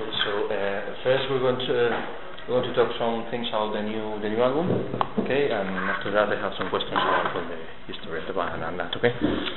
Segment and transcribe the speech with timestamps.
[0.00, 1.76] So uh, first we're going to
[2.48, 4.66] we're going to talk some things about the new the new album,
[5.20, 5.52] okay?
[5.52, 8.96] And after that I have some questions about the history of the band and that,
[8.96, 9.12] okay?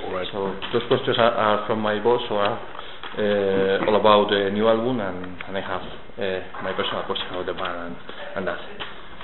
[0.06, 0.28] All right.
[0.32, 4.68] So those questions are, are from my boss, so are uh, all about the new
[4.68, 5.86] album, and, and I have
[6.20, 7.96] uh, my personal question about the band and,
[8.36, 8.60] and that.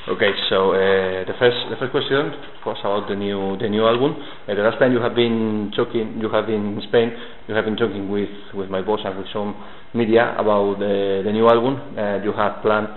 [0.08, 2.32] Okay, so uh, the first the first question
[2.66, 4.16] was about the new the new album.
[4.48, 7.12] Uh, the last time you have been talking, you have been in Spain.
[7.48, 9.60] You have been talking with, with my boss and with some
[9.94, 12.00] media about the the new album.
[12.00, 12.88] Uh, you have planned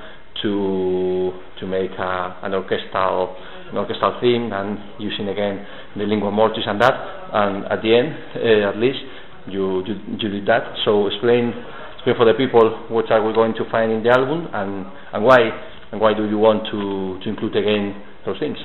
[0.46, 3.34] to to make a, an orchestral
[3.71, 5.66] an orchestral theme and using again
[5.98, 6.94] the lingua mortis and that.
[7.34, 9.02] And at the end, uh, at least,
[9.50, 10.79] you, you you did that.
[10.86, 11.50] So explain
[11.98, 15.24] explain for the people what are we going to find in the album and and
[15.26, 18.56] why and why do you want to, to include again those things?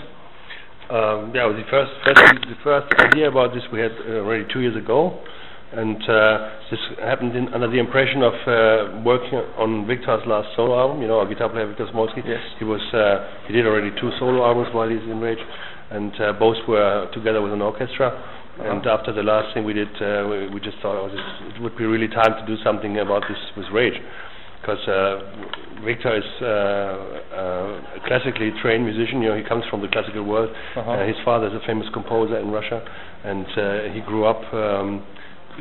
[0.89, 4.61] Um, yeah, the first, first the first idea about this we had uh, already two
[4.61, 5.19] years ago,
[5.75, 10.79] and uh, this happened in, under the impression of uh, working on Victor's last solo
[10.79, 11.01] album.
[11.01, 12.23] You know, our guitar player Victor Smolsky.
[12.23, 12.39] Yes.
[12.57, 15.43] He was uh, he did already two solo albums while he's in Rage,
[15.91, 18.07] and uh, both were together with an orchestra.
[18.07, 18.71] Uh-huh.
[18.71, 21.21] And after the last thing we did, uh, we, we just thought oh, this,
[21.53, 23.99] it would be really time to do something about this with Rage
[24.61, 29.21] because uh, Victor is uh, uh, a classically trained musician.
[29.21, 30.49] You know, he comes from the classical world.
[30.75, 30.91] Uh-huh.
[30.91, 32.81] Uh, his father is a famous composer in Russia,
[33.23, 35.05] and uh, he grew up um,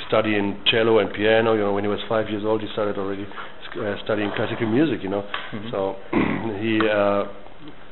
[0.09, 1.55] studying cello and piano.
[1.55, 5.03] You know, when he was five years old, he started already uh, studying classical music.
[5.03, 5.71] You know, Mhm.
[5.71, 5.97] so
[6.61, 7.25] he, uh,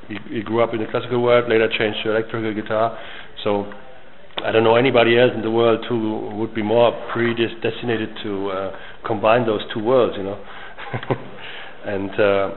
[0.08, 1.48] he he grew up in the classical world.
[1.48, 2.98] Later changed to electrical guitar.
[3.44, 3.72] So.
[4.44, 8.77] I don't know anybody else in the world who would be more predestinated to uh,
[9.06, 10.36] combine those two worlds, you know.
[11.87, 12.50] and uh,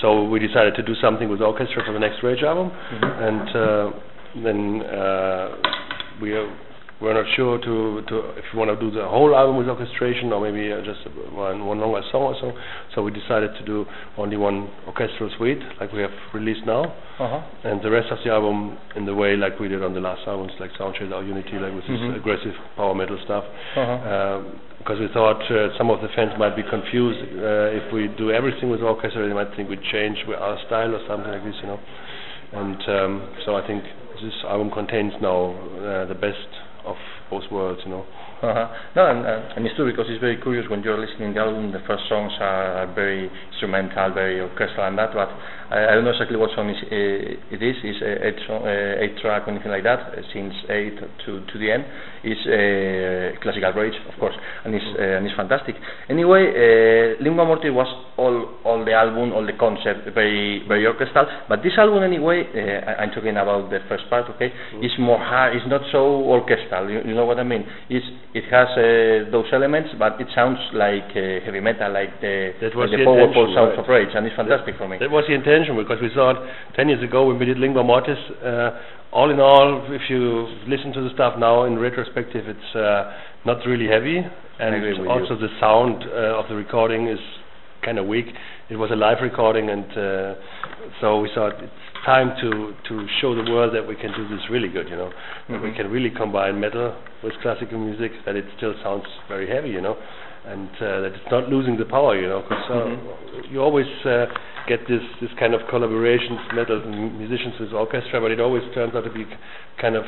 [0.00, 3.28] so we decided to do something with orchestra for the next Rage album, Mhm.
[3.28, 3.90] and uh,
[4.42, 5.48] then uh,
[6.22, 6.46] we uh,
[7.00, 10.32] we're not sure to, to if we want to do the whole album with orchestration
[10.32, 11.00] or maybe uh, just
[11.32, 12.52] one one longer song or so.
[12.94, 13.86] So we decided to do
[14.18, 17.40] only one orchestral suite, like we have released now, Uh-huh.
[17.64, 20.22] and the rest of the album in the way like we did on the last
[20.26, 22.08] albums, like Sound Chaser or Unity, like with Mhm.
[22.08, 23.44] this aggressive power metal stuff
[23.76, 24.12] Uh-huh.
[24.12, 28.08] um, because we thought uh, some of the fans might be confused uh, if we
[28.16, 29.26] do everything with orchestra.
[29.26, 31.80] They might think we change our style or something like this, you know.
[32.52, 33.12] And um,
[33.44, 33.84] so I think
[34.22, 36.48] this album contains now uh, the best
[36.84, 36.96] of
[37.30, 38.06] both worlds, you know.
[38.42, 41.40] No, and, uh, and it's true because it's very curious when you're listening to the
[41.44, 41.72] album.
[41.72, 45.12] The first songs are, very instrumental, very orchestral, and that.
[45.12, 45.28] But
[45.68, 47.76] I, I don't know exactly what song is, uh, it is.
[47.84, 50.16] It's uh, eight, song, uh, eight track or anything like that.
[50.16, 50.96] Uh, since eight
[51.26, 51.84] to to the end,
[52.24, 54.34] it's uh, classical rage, of course,
[54.64, 55.76] and it's uh, and it's fantastic.
[56.08, 61.28] Anyway, uh, Lingua Mortis was all all the album, all the concept, very very orchestral.
[61.44, 64.32] But this album, anyway, uh, I, I'm talking about the first part.
[64.36, 64.48] Okay,
[64.80, 65.54] it's more hard.
[65.56, 66.88] It's not so orchestral.
[66.88, 67.68] You, you know what I mean?
[67.92, 72.54] It's it has uh, those elements, but it sounds like uh, heavy metal, like the,
[72.62, 73.82] That was like the the powerful sounds right.
[73.82, 74.98] of Rage, and it's fantastic for me.
[75.02, 76.38] That was the intention because we thought
[76.78, 78.78] 10 years ago when we did Lingua Mortis, uh,
[79.10, 83.10] all in all, if you listen to the stuff now in retrospective, it's uh,
[83.44, 84.72] not really heavy, and
[85.10, 87.18] also the sound uh, of the recording is
[87.84, 88.26] kind of weak.
[88.68, 90.34] It was a live recording, and uh,
[91.00, 91.72] so we thought it's
[92.04, 95.10] time to to show the world that we can do this really good, you know,
[95.48, 95.76] that we Mhm.
[95.76, 99.96] can really combine metal with classical music, that it still sounds very heavy, you know,
[100.46, 103.52] and uh, that it's not losing the power, you know, because uh, Mhm.
[103.52, 104.26] you always uh,
[104.66, 106.80] get this this kind of collaborations, metal
[107.22, 109.26] musicians with orchestra, but it always turns out to be
[109.78, 110.04] kind of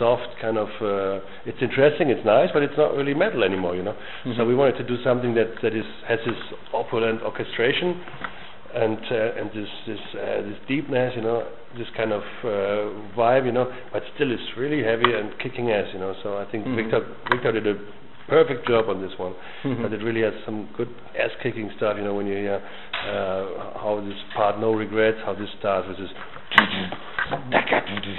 [0.00, 0.68] soft, kind of.
[0.80, 3.94] Uh, it's interesting, it's nice, but it's not really metal anymore, you know.
[4.24, 4.48] So Mhm.
[4.48, 6.40] we wanted to do something that that is has this
[6.72, 7.88] opulent orchestration
[8.74, 11.38] and uh, and this this uh, this deepness, you know,
[11.78, 12.48] this kind of uh,
[13.18, 16.14] vibe, you know, but still it's really heavy and kicking ass, you know.
[16.22, 16.76] So I think Mhm.
[16.80, 17.00] Victor
[17.30, 17.76] Victor did a
[18.28, 19.34] perfect job on this one,
[19.64, 19.82] Mhm.
[19.82, 22.60] but it really has some good ass kicking stuff, you know, when you hear
[23.10, 23.44] uh,
[23.82, 26.10] how this part No Regrets, how this starts with this.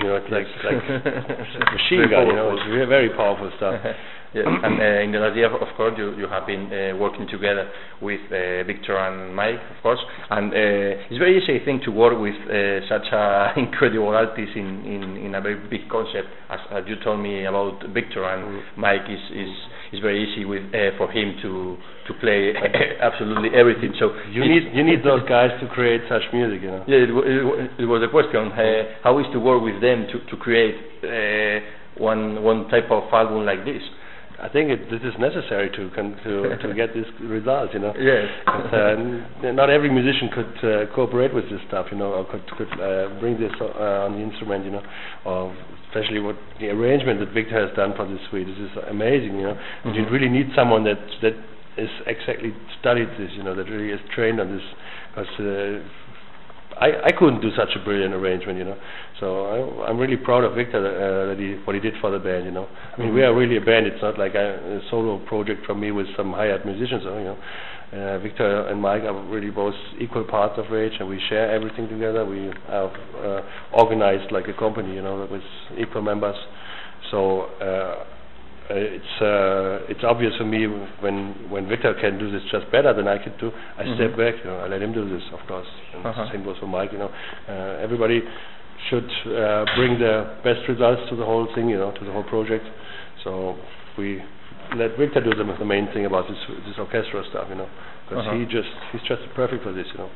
[0.02, 2.58] You know, it's like like machine Very gun, you know, powerful.
[2.58, 3.76] it's re- very powerful stuff.
[4.34, 7.28] yes, and uh, in the last year, of course, you, you have been uh, working
[7.28, 7.70] together
[8.02, 10.00] with uh, Victor and Mike, of course,
[10.32, 14.56] and uh, it's very easy, I think, to work with uh, such a incredible artist
[14.56, 18.42] in, in, in a very big concept, as, as you told me about Victor and
[18.42, 18.62] Mm.
[18.78, 19.52] Mike is, is,
[19.94, 21.78] is very easy with uh, for him to
[22.08, 22.52] to play
[23.00, 23.94] absolutely everything.
[24.00, 26.84] So You need you need those guys to create such music, you know.
[26.88, 28.21] yeah, it, wa- it, wa- it was a question.
[28.30, 31.60] Uh, how is to work with them to, to create uh,
[32.02, 33.82] one one type of album like this?
[34.42, 37.94] I think it, this is necessary to to to get this result, you know.
[37.98, 38.26] Yes.
[38.48, 38.98] Uh,
[39.46, 42.72] n- not every musician could uh, cooperate with this stuff, you know, or could could
[42.82, 44.84] uh, bring this uh, on the instrument, you know,
[45.26, 45.56] or
[45.90, 48.48] especially what the arrangement that Victor has done for this suite.
[48.48, 49.58] This is amazing, you know.
[49.84, 50.12] And you Mhm.
[50.12, 51.36] really need someone that that
[51.78, 54.66] is exactly studied this, you know, that really is trained on this.
[55.14, 55.80] Because uh,
[56.80, 58.78] I I couldn't do such a brilliant arrangement, you know.
[59.20, 62.20] So I, I'm really proud of Victor uh, that he what he did for the
[62.20, 62.68] band, you know.
[62.98, 63.88] I mean, we are really a band.
[63.88, 67.38] It's not like a, a solo project from me with some hired musicians, you know.
[67.92, 71.90] Uh, Victor and Mike are really both equal parts of Rage, and we share everything
[71.90, 72.26] together.
[72.26, 73.42] We have uh,
[73.74, 75.44] organized like a company, you know, with
[75.78, 76.38] equal members.
[77.12, 78.06] So uh,
[78.76, 80.68] it's uh, it's obvious for me
[81.02, 83.52] when when Victor can do this just better than I could do.
[83.78, 83.96] I Mhm.
[83.96, 85.68] step back, you know, I let him do this, of course.
[85.94, 86.32] And Uh-huh.
[86.32, 87.12] Same goes for Mike, you know.
[87.50, 88.24] Uh, everybody
[88.90, 92.24] should uh, bring the best results to the whole thing, you know, to the whole
[92.24, 92.66] project.
[93.24, 93.56] So
[93.98, 94.22] we
[94.76, 97.70] let Victor do the, the main thing about this this orchestral stuff, you know,
[98.10, 98.36] because Uh-huh.
[98.38, 100.10] he just he's just perfect for this, you know.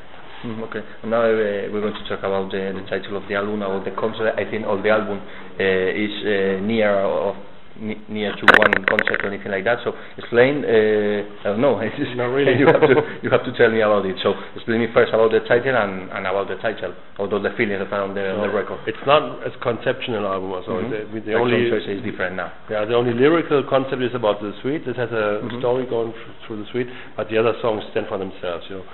[0.43, 0.81] Mm, okay.
[1.05, 3.91] Now uh, we're going to talk about the, the title of the album, about the
[3.91, 4.37] concept.
[4.37, 5.19] I think all the album
[5.59, 5.63] uh,
[6.05, 7.35] is uh, near of
[7.79, 9.79] near to one concept or anything like that.
[9.83, 10.63] So explain.
[10.63, 11.79] Uh, I don't know.
[11.83, 12.57] It's Not really.
[12.57, 14.15] you have to you have to tell me about it.
[14.23, 18.01] So explain me first about the title and, and about the title, although the are
[18.03, 18.79] on the, on the record.
[18.87, 20.89] It's not as conceptual album, so Mhm.
[20.91, 22.51] the, we- the only is different now.
[22.69, 24.87] Yeah, the only lyrical concept is about the suite.
[24.87, 25.59] It has a Mhm.
[25.59, 26.87] story going thr- through the suite,
[27.17, 28.85] but the other songs stand for themselves, you know.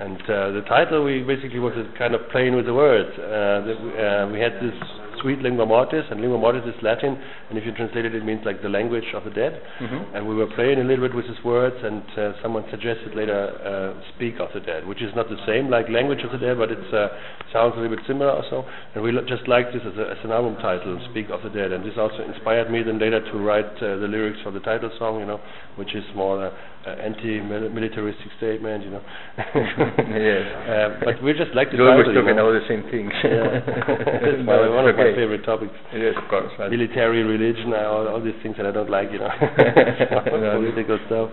[0.00, 3.10] And uh, the title, we basically was kind of playing with the words.
[3.18, 4.72] Uh, the, uh, we had this
[5.20, 7.20] suite lingua mortis, and lingua mortis is Latin,
[7.50, 9.60] and if you translate it, it means like the language of the dead.
[9.78, 10.16] Mhm.
[10.16, 13.36] And we were playing a little bit with these words, and uh, someone suggested later,
[13.60, 16.56] uh, speak of the dead, which is not the same like language of the dead,
[16.56, 17.08] but it uh,
[17.52, 18.64] sounds a little bit similar also.
[18.94, 21.50] And we lo- just liked this as, a, as an album title, Speak of the
[21.50, 21.72] Dead.
[21.72, 24.90] And this also inspired me then later to write uh, the lyrics for the title
[24.98, 25.40] song, you know,
[25.76, 26.48] which is more
[26.86, 29.02] uh, anti-militaristic statement, you know.
[30.10, 30.46] Yes.
[30.70, 33.10] Uh, but we just like the You're always you talking about the same things.
[33.24, 34.44] Yeah.
[34.46, 35.74] My, one of my favorite topics.
[35.92, 36.52] Yes, of course.
[36.70, 39.28] Military, religion, uh, all, all these things that I don't like, you know.
[39.28, 41.28] Political stuff,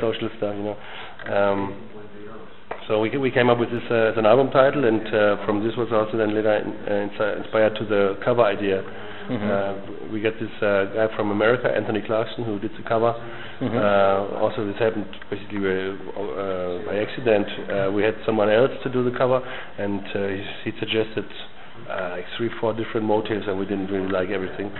[0.00, 0.76] social stuff, you know.
[1.32, 1.94] Um,
[2.88, 5.64] so we we came up with this uh, as an album title, and uh, from
[5.64, 8.84] this was also then later in, uh, inspired to the cover idea.
[9.28, 9.50] Mhm.
[9.50, 9.74] Uh,
[10.12, 13.14] we get this uh, guy from America, Anthony Clarkson, who did the cover.
[13.60, 13.76] Mhm.
[13.76, 17.46] Uh, also, this happened basically uh, uh, by accident.
[17.70, 19.40] Uh, we had someone else to do the cover,
[19.78, 21.24] and uh, he, he suggested
[21.88, 24.70] uh, like three, four different motives, and we didn't really like everything.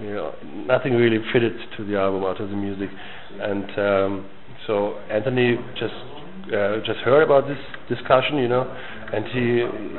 [0.00, 0.34] You know,
[0.66, 2.88] nothing really fitted to the album or to the music,
[3.38, 4.26] and um,
[4.66, 5.94] so Anthony just
[6.56, 7.58] uh, just heard about this
[7.88, 8.64] discussion, you know,
[9.12, 9.44] and he,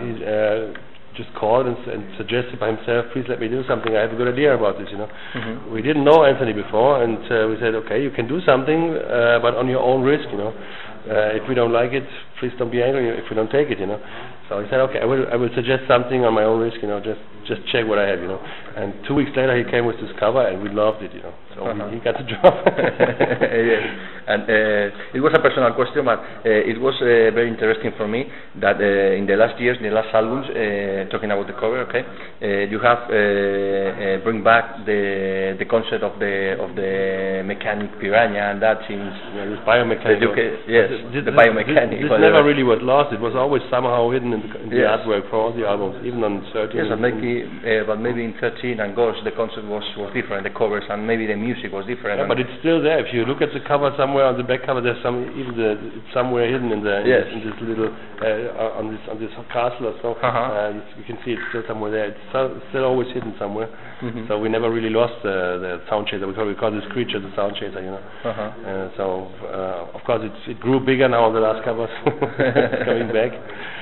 [0.02, 0.74] he uh,
[1.22, 3.96] just called and, and suggested by himself, please let me do something.
[3.96, 5.10] I have a good idea about this, you know.
[5.36, 5.72] Mhm.
[5.72, 9.40] We didn't know Anthony before, and uh, we said, okay, you can do something, uh,
[9.42, 10.54] but on your own risk, you know.
[11.02, 12.06] Uh, if we don't like it,
[12.42, 14.02] please don't be angry if we don't take it, you know.
[14.50, 16.90] So he said, okay, I will, I will suggest something on my own risk, you
[16.90, 18.42] know, just, just check what I have, you know.
[18.76, 21.32] And two weeks later, he came with this cover, and we loved it, you know.
[21.56, 21.88] So Uh-huh.
[21.88, 22.44] he, he got the job.
[22.68, 23.84] yes.
[24.28, 28.08] And uh, it was a personal question, but uh, it was uh, very interesting for
[28.08, 28.26] me
[28.60, 31.80] that uh, in the last years, in the last albums, uh, talking about the cover,
[31.88, 37.44] okay, uh, you have uh, uh, bring back the the concept of the of the
[37.46, 40.32] mechanic piranha, and that since Yeah, biomechanical.
[40.68, 42.31] Yes, the biomechanic, This, this whatever.
[42.34, 43.14] Never really was lost.
[43.14, 45.00] It was always somehow hidden in the, in the Yes.
[45.04, 46.78] artwork for all the albums, even on 13.
[46.78, 50.44] yes, and maybe uh, but maybe in 13 and Ghost the concept was was different,
[50.44, 52.20] the covers, and maybe the music was different.
[52.20, 53.00] Yeah, but it's still there.
[53.04, 55.78] If you look at the cover somewhere on the back cover, there's some even the
[56.00, 57.26] it's somewhere hidden in the Yes.
[57.34, 57.90] in this little
[58.22, 60.10] uh, on this on this castle or so.
[60.22, 60.30] Uh-huh.
[60.30, 62.06] Uh, you, can see it's still somewhere there.
[62.14, 63.70] It's so, still always hidden somewhere.
[64.02, 64.28] Mhm.
[64.28, 66.28] So we never really lost the the sound chaser.
[66.28, 67.82] We call, we call this creature the sound chaser.
[67.82, 68.04] You know.
[68.26, 68.42] Uh-huh.
[68.42, 69.04] Uh, so
[69.46, 71.90] uh, of course it's, it grew bigger now on the last covers.
[72.86, 73.34] coming back.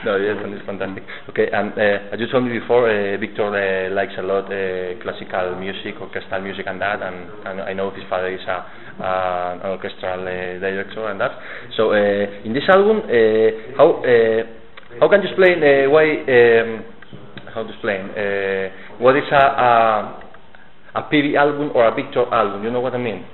[0.07, 1.03] No, yes, and it's fantastic.
[1.29, 4.95] Okay, and uh, as you told me before, uh, Victor uh, likes a lot uh,
[5.03, 8.63] classical music, orchestral music, and that, and, and I know his father is a,
[9.03, 11.31] uh, an orchestral uh, director and that.
[11.75, 14.41] So uh, in this album, uh, how uh,
[15.03, 16.07] how can you explain uh, why?
[16.23, 16.69] Um,
[17.53, 18.07] how to explain?
[18.15, 18.71] Uh,
[19.03, 19.69] what is a, a
[20.95, 22.63] a Peavy album or a Victor album?
[22.63, 23.25] You know what I mean?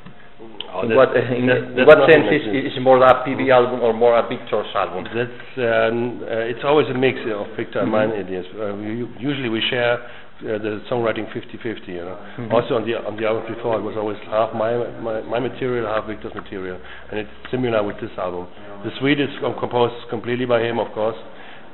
[0.76, 3.94] Oh, in what, in, that- in what sense is, is more a Peavy album or
[3.94, 5.06] more a Victor's album?
[5.16, 8.46] That's um, uh, it's always a mix of Victor and mine ideas.
[8.52, 11.88] Uh, we, usually we share uh, the songwriting 50-50.
[11.88, 12.18] You know.
[12.38, 12.52] Mhm.
[12.52, 15.88] Also on the on the album before, it was always half my, my my material,
[15.88, 16.78] half Victor's material,
[17.10, 18.48] and it's similar with this album.
[18.84, 21.16] The suite is composed completely by him, of course,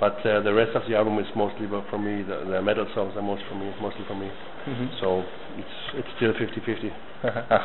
[0.02, 2.26] but uh, the rest of the album is mostly from me.
[2.26, 4.30] The, the metal songs are most from me, mostly from me.
[4.68, 4.90] Mhm.
[5.00, 5.22] So
[5.62, 6.90] it's it's still 50-50.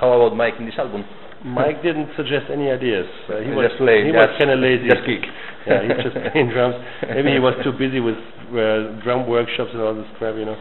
[0.01, 1.03] how about Mike in this album?
[1.45, 3.09] Mike didn't suggest any ideas.
[3.29, 4.89] Uh, he He was played, he was kind of lazy.
[4.89, 5.25] just kick.
[5.67, 6.77] Yeah, he was just playing drums.
[7.09, 8.21] Maybe he was too busy with
[8.53, 10.57] uh, drum workshops and all this crap, you know.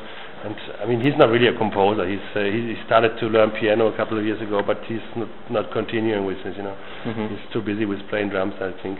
[0.46, 2.08] And I mean, he's not really a composer.
[2.08, 5.02] He's uh, he, he started to learn piano a couple of years ago, but he's
[5.16, 6.54] not, not continuing with this.
[6.58, 7.30] You know, Mhm.
[7.30, 9.00] he's too busy with playing drums, I think.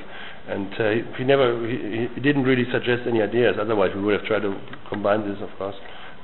[0.50, 3.56] And uh, he, he never he, he didn't really suggest any ideas.
[3.60, 4.58] Otherwise, we would have tried to
[4.90, 5.76] combine this, of course,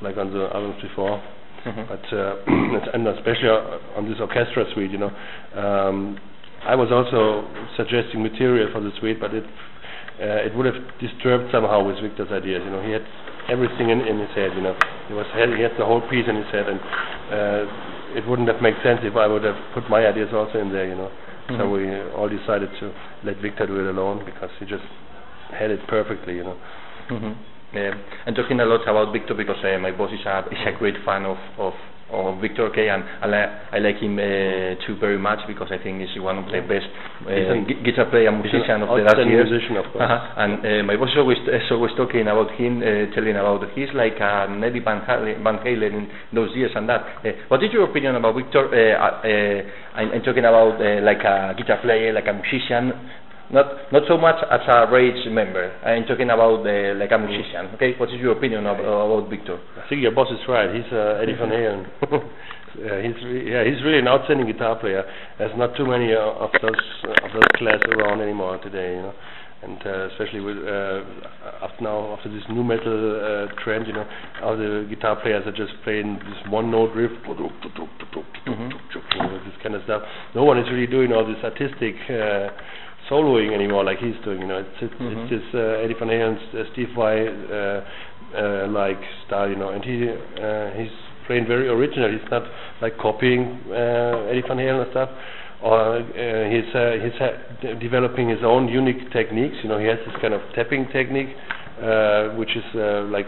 [0.01, 1.21] like on the albums before.
[1.65, 1.85] Mhm.
[1.87, 2.35] But uh,
[2.97, 3.49] and especially
[3.95, 5.11] on this orchestra suite, you know,
[5.55, 6.17] um,
[6.65, 7.45] I was also
[7.77, 9.45] suggesting material for the suite, but it
[10.21, 12.61] uh, it would have disturbed somehow with Victor's ideas.
[12.63, 13.01] You know, he had
[13.49, 14.53] everything in, in his head.
[14.55, 14.75] You know,
[15.07, 16.79] he was had, he had the whole piece in his head, and
[17.33, 20.71] uh, it wouldn't have made sense if I would have put my ideas also in
[20.71, 20.85] there.
[20.87, 21.11] You know,
[21.49, 21.71] so Mhm.
[21.73, 21.81] we
[22.15, 24.85] all decided to let Victor do it alone because he just
[25.51, 26.35] had it perfectly.
[26.35, 26.57] You know.
[27.09, 27.35] Mhm.
[27.73, 27.95] Yeah.
[28.27, 30.97] I'm talking a lot about Victor because uh, my boss is a is a great
[31.03, 31.73] fan of of,
[32.11, 32.67] of Victor.
[32.69, 36.21] Okay, and I, li- I like him uh, too very much because I think he's
[36.21, 36.87] one of the best
[37.25, 39.49] uh, gu- guitar player and musician of the last years.
[39.49, 40.03] musician, of course.
[40.03, 40.41] Uh-huh.
[40.43, 43.89] And uh, my boss is always is always talking about him, uh, telling about he's
[43.95, 46.03] like a Eddie Van Halen, Van Halen in
[46.33, 47.01] those years and that.
[47.23, 48.67] Uh, what is your opinion about Victor?
[48.67, 52.91] Uh, uh, uh, I'm, I'm talking about uh, like a guitar player, like a musician.
[53.51, 55.75] Not not so much as a Rage member.
[55.83, 57.75] I'm talking about uh, like a musician.
[57.75, 59.59] Okay, what is your opinion of, about Victor?
[59.75, 60.71] I think your boss is right.
[60.71, 61.83] He's uh, Eddie Van Halen.
[62.79, 65.03] yeah, he's re- yeah, he's really an outstanding guitar player.
[65.37, 69.03] There's not too many uh, of those uh, of those class around anymore today, you
[69.03, 69.13] know.
[69.63, 71.03] And uh, especially with uh,
[71.61, 74.07] after now after this new metal uh, trend, you know,
[74.41, 77.11] all the guitar players are just playing this one note riff,
[78.47, 78.69] Mhm.
[79.17, 80.01] know, this kind of stuff.
[80.33, 81.95] No one is really doing all this artistic.
[82.09, 82.49] Uh,
[83.09, 85.11] soloing anymore like he's doing you know it's it's, Mhm.
[85.25, 87.81] it's this uh, Eddie Van Halen's uh, Steve Vai uh,
[88.37, 90.93] uh, like style you know and he uh, he's
[91.25, 92.43] playing very original he's not
[92.79, 95.09] like copying uh, Eddie Van Halen and stuff
[95.63, 99.99] or uh, he's uh, he's ha- developing his own unique techniques you know he has
[100.05, 101.29] this kind of tapping technique
[101.81, 103.25] uh, which is uh, like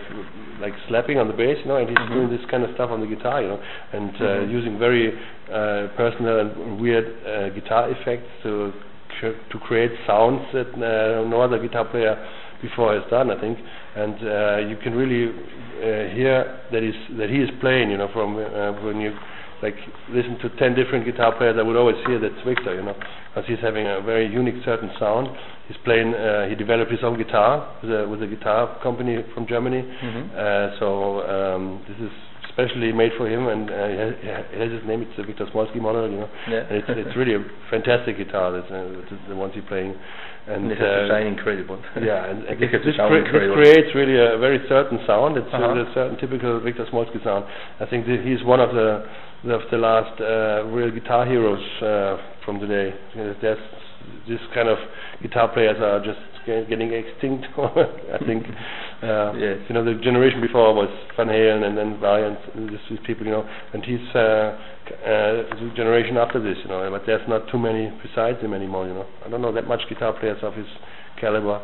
[0.59, 2.13] like slapping on the bass you know and he's Mhm.
[2.13, 3.59] doing this kind of stuff on the guitar you know
[3.93, 4.51] and uh, Mhm.
[4.51, 5.13] using very
[5.51, 8.73] uh, personal and weird uh, guitar effects to
[9.19, 12.15] cr- to create sounds that uh, no other guitar player
[12.61, 13.59] before has done, I think.
[13.95, 17.91] And uh, you can really uh, hear that is that he is playing.
[17.91, 19.11] You know, from uh, when you
[19.63, 19.75] like
[20.11, 22.75] listen to ten different guitar players, I would always hear that's Victor.
[22.75, 22.95] You know,
[23.31, 25.27] because he's having a very unique certain sound.
[25.67, 26.13] He's playing.
[26.13, 29.81] Uh, he developed his own guitar with a, with a guitar company from Germany.
[29.81, 30.23] Mhm.
[30.35, 30.87] Uh, so
[31.23, 32.11] um, this is
[32.53, 35.01] specially made for him, and uh, he has, his name.
[35.01, 36.29] It's the Victor Smolsky model, you know.
[36.49, 36.65] Yeah.
[36.69, 38.51] And it's it's really a fantastic guitar.
[38.53, 39.95] That's uh, the, the ones he's playing,
[40.47, 41.81] and this has to uh, sound incredible.
[42.01, 45.37] yeah, and, and This this, has crea- this creates really a very certain sound.
[45.37, 45.73] It's Uh-huh.
[45.73, 47.45] uh, a certain typical Victor Smolsky sound.
[47.81, 49.03] I think that he's one of the
[49.49, 52.95] of the last uh, real guitar heroes uh, from today.
[53.17, 53.59] Uh, There's
[54.27, 54.77] this kind of
[55.21, 57.45] guitar players are just getting extinct.
[57.57, 58.45] I think.
[59.03, 59.59] Uh, Yes.
[59.67, 63.31] You know, the generation before was Van Halen and then Valiant, and these people, you
[63.31, 67.59] know, and he's uh, uh, the generation after this, you know, but there's not too
[67.59, 69.05] many besides him anymore, you know.
[69.25, 70.67] I don't know that much guitar players of his
[71.19, 71.59] caliber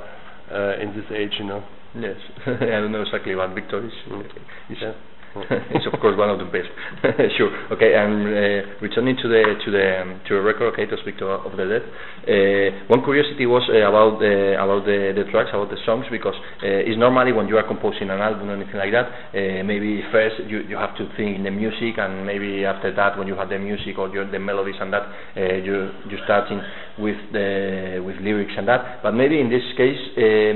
[0.51, 1.63] uh, in this age, you know.
[1.95, 3.93] Yes, I don't know exactly what Victor is.
[4.09, 4.25] Mm.
[4.69, 4.93] is Yeah.
[5.75, 6.69] it's of course one of the best.
[7.37, 7.53] sure.
[7.71, 11.17] Okay, and uh, returning to the to the um, to the record, okay, to speak
[11.19, 11.85] to, of the dead.
[12.25, 16.33] Uh, one curiosity was uh, about uh, about the, the tracks, about the songs, because
[16.65, 20.01] uh, it's normally when you are composing an album or anything like that, uh, maybe
[20.11, 23.35] first you, you have to think in the music, and maybe after that, when you
[23.37, 25.05] have the music or your, the melodies and that,
[25.37, 26.61] uh, you you starting
[26.97, 29.01] with the with lyrics and that.
[29.01, 29.99] But maybe in this case,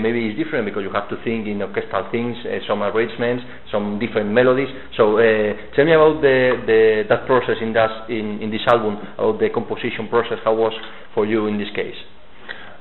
[0.01, 2.36] maybe it's different because you have to think in orchestral things,
[2.68, 4.62] some arrangements, some different melodies.
[4.98, 8.98] So uh, tell me about the, the that process in that in, in this album,
[9.17, 10.39] about the composition process.
[10.43, 10.74] How was
[11.13, 11.98] for you in this case?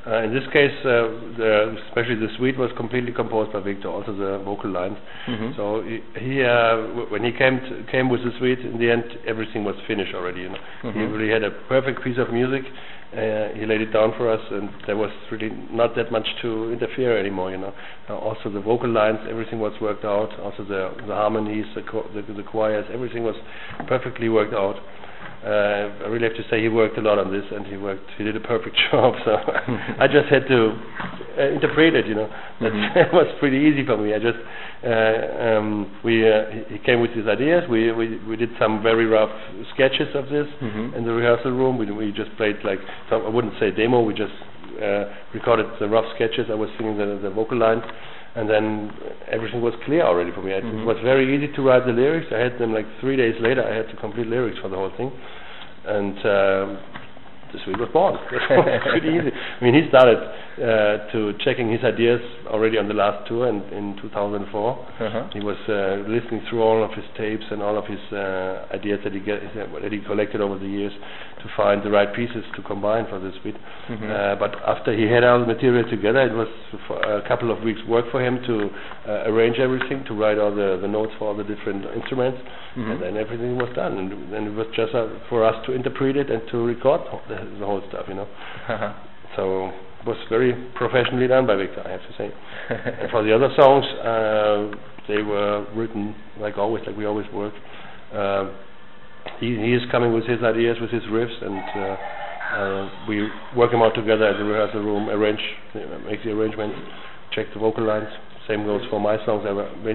[0.05, 1.07] Uh, in this case, uh,
[1.39, 4.99] the, especially the suite was completely composed by Victor, also the vocal lines.
[5.29, 5.55] Mhm.
[5.57, 9.05] So he, he uh, w- when he came came with the suite, in the end
[9.27, 10.41] everything was finished already.
[10.41, 11.13] You know, he Mhm.
[11.13, 12.65] really had a perfect piece of music.
[13.15, 16.73] Uh, he laid it down for us, and there was really not that much to
[16.73, 17.51] interfere anymore.
[17.53, 17.75] You know,
[18.11, 20.31] uh, also the vocal lines, everything was worked out.
[20.41, 23.37] Also the the harmonies, the cho- the, the choirs, everything was
[23.87, 24.77] perfectly worked out.
[25.45, 28.09] Uh, I really have to say he worked a lot on this, and he worked.
[28.17, 29.15] He did a perfect job.
[29.25, 29.33] So
[29.99, 30.79] I just had to
[31.39, 32.07] uh, interpret it.
[32.07, 32.29] You know,
[32.61, 32.97] That's Mhm.
[33.09, 34.15] it was pretty easy for me.
[34.15, 34.39] I just
[34.87, 37.65] uh, um, we uh, he- came with his ideas.
[37.69, 39.35] We, we we did some very rough
[39.75, 40.95] sketches of this Mhm.
[40.97, 41.77] in the rehearsal room.
[41.77, 42.79] We we just played like
[43.11, 44.01] some, I wouldn't say demo.
[44.01, 44.35] We just
[44.81, 46.47] uh, recorded the rough sketches.
[46.51, 47.83] I was singing the the vocal lines.
[48.35, 48.91] And then
[49.31, 50.53] everything was clear already for me.
[50.53, 50.85] It Mhm.
[50.87, 52.33] was very easy to write the lyrics.
[52.33, 53.63] I had them like three days later.
[53.63, 55.13] I had to complete lyrics for the whole thing,
[55.85, 56.79] and um,
[57.53, 58.17] the suite was born.
[58.91, 59.31] Pretty easy.
[59.33, 63.63] I mean, he started uh, to checking his ideas already on the last tour in,
[63.73, 64.47] in 2004.
[64.49, 65.29] Uh-huh.
[65.33, 69.01] He was uh, listening through all of his tapes and all of his uh, ideas
[69.05, 70.93] that he get, that he collected over the years
[71.43, 73.57] to find the right pieces to combine for the suite.
[73.91, 74.09] Mhm.
[74.11, 76.49] Uh, but after he had all the material together, it was
[77.05, 78.71] a couple of weeks work for him to
[79.09, 82.39] uh, arrange everything, to write all the, the notes for all the different instruments,
[82.77, 82.91] Mhm.
[82.93, 83.99] and then everything was done.
[83.99, 87.37] And then it was just uh, for us to interpret it and to record the,
[87.59, 88.29] the whole stuff, you know.
[88.69, 88.93] Uh-huh.
[89.37, 92.31] So it was very professionally done by Victor, I have to say.
[93.01, 94.77] and for the other songs, uh,
[95.09, 97.55] they were written like always, like we always work.
[98.13, 98.51] Uh,
[99.41, 101.97] he, he is coming with his ideas, with his riffs, and uh,
[102.57, 105.41] uh, we work them out together at the rehearsal room, arrange,
[106.05, 106.77] make the arrangements,
[107.35, 108.09] check the vocal lines.
[108.49, 109.47] Same goes for my songs.
[109.47, 109.53] I,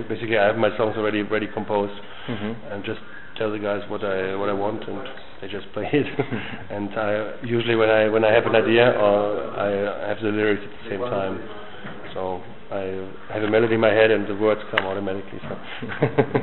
[0.07, 1.93] basically, I have my songs already ready composed,
[2.29, 2.55] Mhm.
[2.71, 2.99] and just
[3.37, 4.99] tell the guys what I what I want, and
[5.41, 6.07] they just play it.
[6.71, 10.63] and I usually when I when I have an idea, or I have the lyrics
[10.65, 11.37] at the same time,
[12.13, 12.41] so
[12.71, 15.39] I have a melody in my head, and the words come automatically.
[15.39, 15.55] So.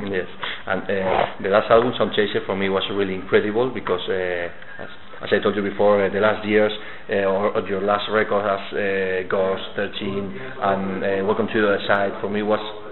[0.09, 0.25] yes,
[0.65, 4.49] and uh, the last album, Sound Chaser, for me was really incredible because, uh,
[4.81, 4.89] as,
[5.21, 6.71] as I told you before, uh, the last years,
[7.09, 11.77] uh, or, or your last record as uh, Ghost 13 and uh, Welcome to the
[11.85, 12.84] Side, for me was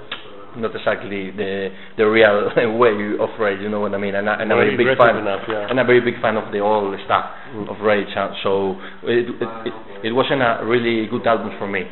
[0.57, 4.15] not exactly the the real way of Rage, you know what I mean?
[4.15, 5.67] And, I, and I'm a Very big fan, enough, yeah.
[5.69, 7.69] and a very big fan of the old stuff Mm.
[7.69, 8.09] of Rage.
[8.43, 9.73] So it, it, it,
[10.09, 11.83] it wasn't a really good album for me.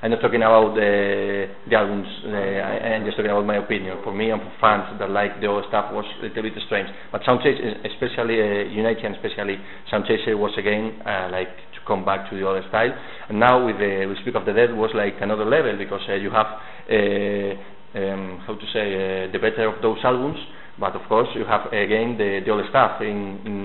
[0.00, 2.06] I'm not talking about the the albums.
[2.22, 3.98] Uh, I, I'm just talking about my opinion.
[4.04, 6.88] For me and for fans that like the old stuff was a little bit strange.
[7.10, 9.58] But Sound Chaser, especially uh, United and especially
[9.90, 12.94] Chaser, was again uh, like to come back to the other style.
[13.28, 16.14] And now with the with Speak of the Dead was like another level because uh,
[16.14, 16.46] you have
[16.86, 17.58] uh,
[17.98, 20.38] um, how to say uh, the better of those albums.
[20.78, 23.40] But of course you have again the the old stuff in.
[23.44, 23.58] in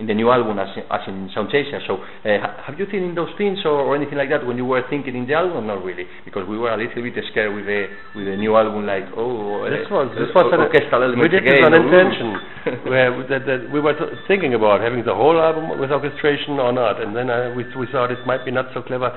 [0.00, 1.78] in the new album as in, as in Sound Chaser.
[1.86, 4.82] So, uh, have you seen those things or, or anything like that when you were
[4.88, 5.66] thinking in the album?
[5.68, 8.86] Not really, because we were a little bit scared with the with the new album,
[8.86, 12.28] like oh, This uh, was this uh, was an, orchestral we did this on intention,
[12.90, 16.56] where we- that, that we were t- thinking about having the whole album with orchestration
[16.56, 19.12] or not, and then uh, we we thought it might be not so clever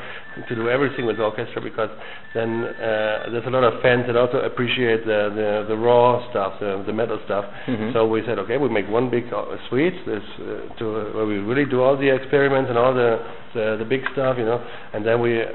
[0.47, 1.89] to do everything with orchestra because
[2.35, 6.59] then uh, there's a lot of fans that also appreciate the the, the raw stuff,
[6.59, 7.45] the the metal stuff.
[7.67, 7.93] Mhm.
[7.93, 9.23] So we said, okay, we make one big
[9.69, 13.19] suite this, uh, to uh, where we really do all the experiments and all the
[13.53, 14.59] the, the big stuff, you know,
[14.93, 15.45] and then we uh,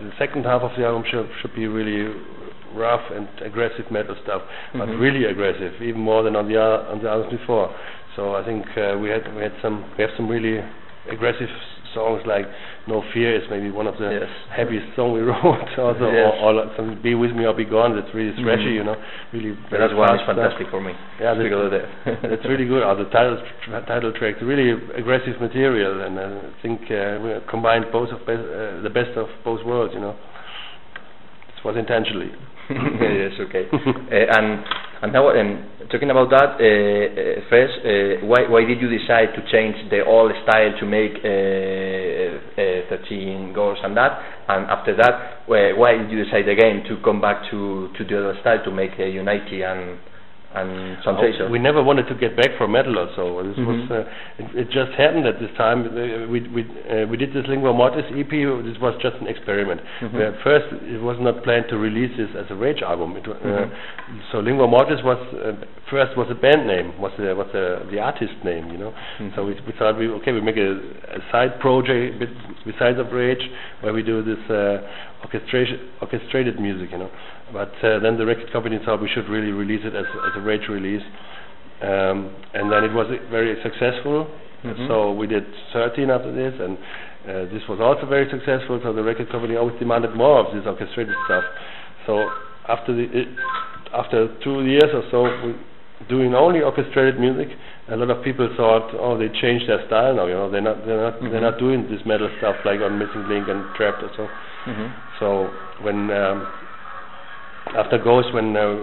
[0.00, 2.14] the second half of the album should should be really
[2.74, 4.42] rough and aggressive metal stuff,
[4.72, 5.00] but Mhm.
[5.00, 7.74] really aggressive, even more than on the al- on the albums before.
[8.16, 10.62] So I think uh, we had we had some we have some really
[11.10, 11.48] aggressive
[11.94, 12.44] songs like
[12.86, 14.28] No Fear is maybe one of the Yes.
[14.54, 15.40] heaviest song we wrote.
[15.78, 16.34] Also, Yes.
[16.42, 17.96] or, or some Be With Me or Be Gone.
[17.96, 18.74] That's really thrashy, Mhm.
[18.74, 18.96] you know,
[19.32, 19.52] really.
[19.70, 20.36] But very that one is fast stuff.
[20.36, 20.92] fantastic for me.
[21.20, 22.82] Yeah, that's, that's really good.
[22.84, 26.28] Or the title tr- title track, really aggressive material, and I
[26.60, 29.94] think uh, we combined both of uh, the best of both worlds.
[29.94, 30.16] You know,
[31.56, 32.30] it was intentionally.
[32.70, 33.68] yes, okay.
[33.72, 34.64] uh, and
[35.02, 37.78] and now, um, talking about that, uh, uh, first,
[38.24, 43.52] why why did you decide to change the old style to make uh, uh, 13
[43.54, 44.18] Ghost and that?
[44.48, 48.40] And after that, why did you decide again to come back to to the other
[48.40, 49.98] style to make Unity and
[50.54, 51.46] and Sound Chaser?
[51.46, 53.42] Oh, we never wanted to get back from metal or so.
[53.42, 53.90] This was Mhm.
[53.90, 54.04] uh,
[54.38, 55.84] it, it just happened at this time.
[55.84, 58.30] Uh, we we uh, we did this Lingua Mortis EP.
[58.64, 59.80] This was just an experiment.
[60.00, 60.12] Mhm.
[60.12, 63.16] Where first, it was not planned to release this as a Rage album.
[63.16, 63.70] It, uh, Mhm.
[64.32, 65.52] so Lingua Mortis was uh,
[65.90, 68.92] first was a band name, was the was the the artist name, you know.
[69.18, 69.34] Mhm.
[69.34, 70.72] So we, we thought we okay we make a,
[71.18, 72.22] a side project
[72.64, 73.50] besides of Rage
[73.82, 74.80] where we do this uh,
[75.22, 77.10] orchestration orchestrated music, you know.
[77.52, 80.40] But uh, then the record company thought we should really release it as as a
[80.40, 81.02] Rage release,
[81.82, 84.26] um, and then it was very successful.
[84.64, 84.88] Mhm.
[84.88, 86.76] So we did 13 after this, and
[87.28, 88.80] uh, this was also very successful.
[88.82, 91.44] So the record company always demanded more of this orchestrated stuff.
[92.06, 92.28] So
[92.68, 93.28] after the it,
[93.94, 95.54] after two years or so, we
[96.08, 97.48] doing only orchestrated music,
[97.88, 100.26] a lot of people thought, oh, they changed their style now.
[100.26, 101.30] You know, they're not they're not Mhm.
[101.30, 104.28] they're not doing this metal stuff like on Missing Link and Trapped or so.
[104.66, 104.90] Mhm.
[105.20, 106.46] So when um,
[107.74, 108.76] after Ghost, when uh,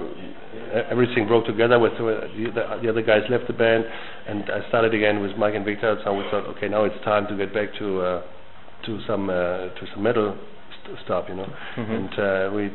[0.89, 3.86] everything broke together, with uh, the, the, the other guys left the band,
[4.28, 5.98] and I started again with Mike and Victor.
[6.04, 8.22] So we thought, okay, now it's time to get back to uh,
[8.86, 10.38] to some uh, to some metal
[10.84, 11.48] st- stuff, you know.
[11.78, 11.96] Mhm.
[11.96, 12.72] And uh, we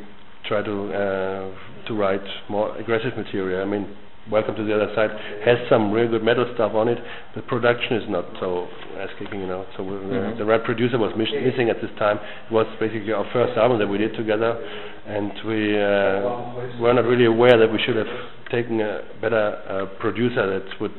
[0.46, 3.62] try to uh, to write more aggressive material.
[3.62, 3.86] I mean,
[4.30, 5.08] Welcome to the Other Side
[5.46, 6.98] has some real good metal stuff on it.
[7.34, 8.68] The production is not so
[9.00, 9.64] ass kicking, you know.
[9.74, 10.34] So Mhm.
[10.34, 12.18] uh, the right producer was mis- missing at this time.
[12.18, 14.54] It was basically our first album that we did together,
[15.06, 16.28] and we uh,
[16.78, 18.10] were not really aware that we should have
[18.50, 20.92] taken a better uh, producer that would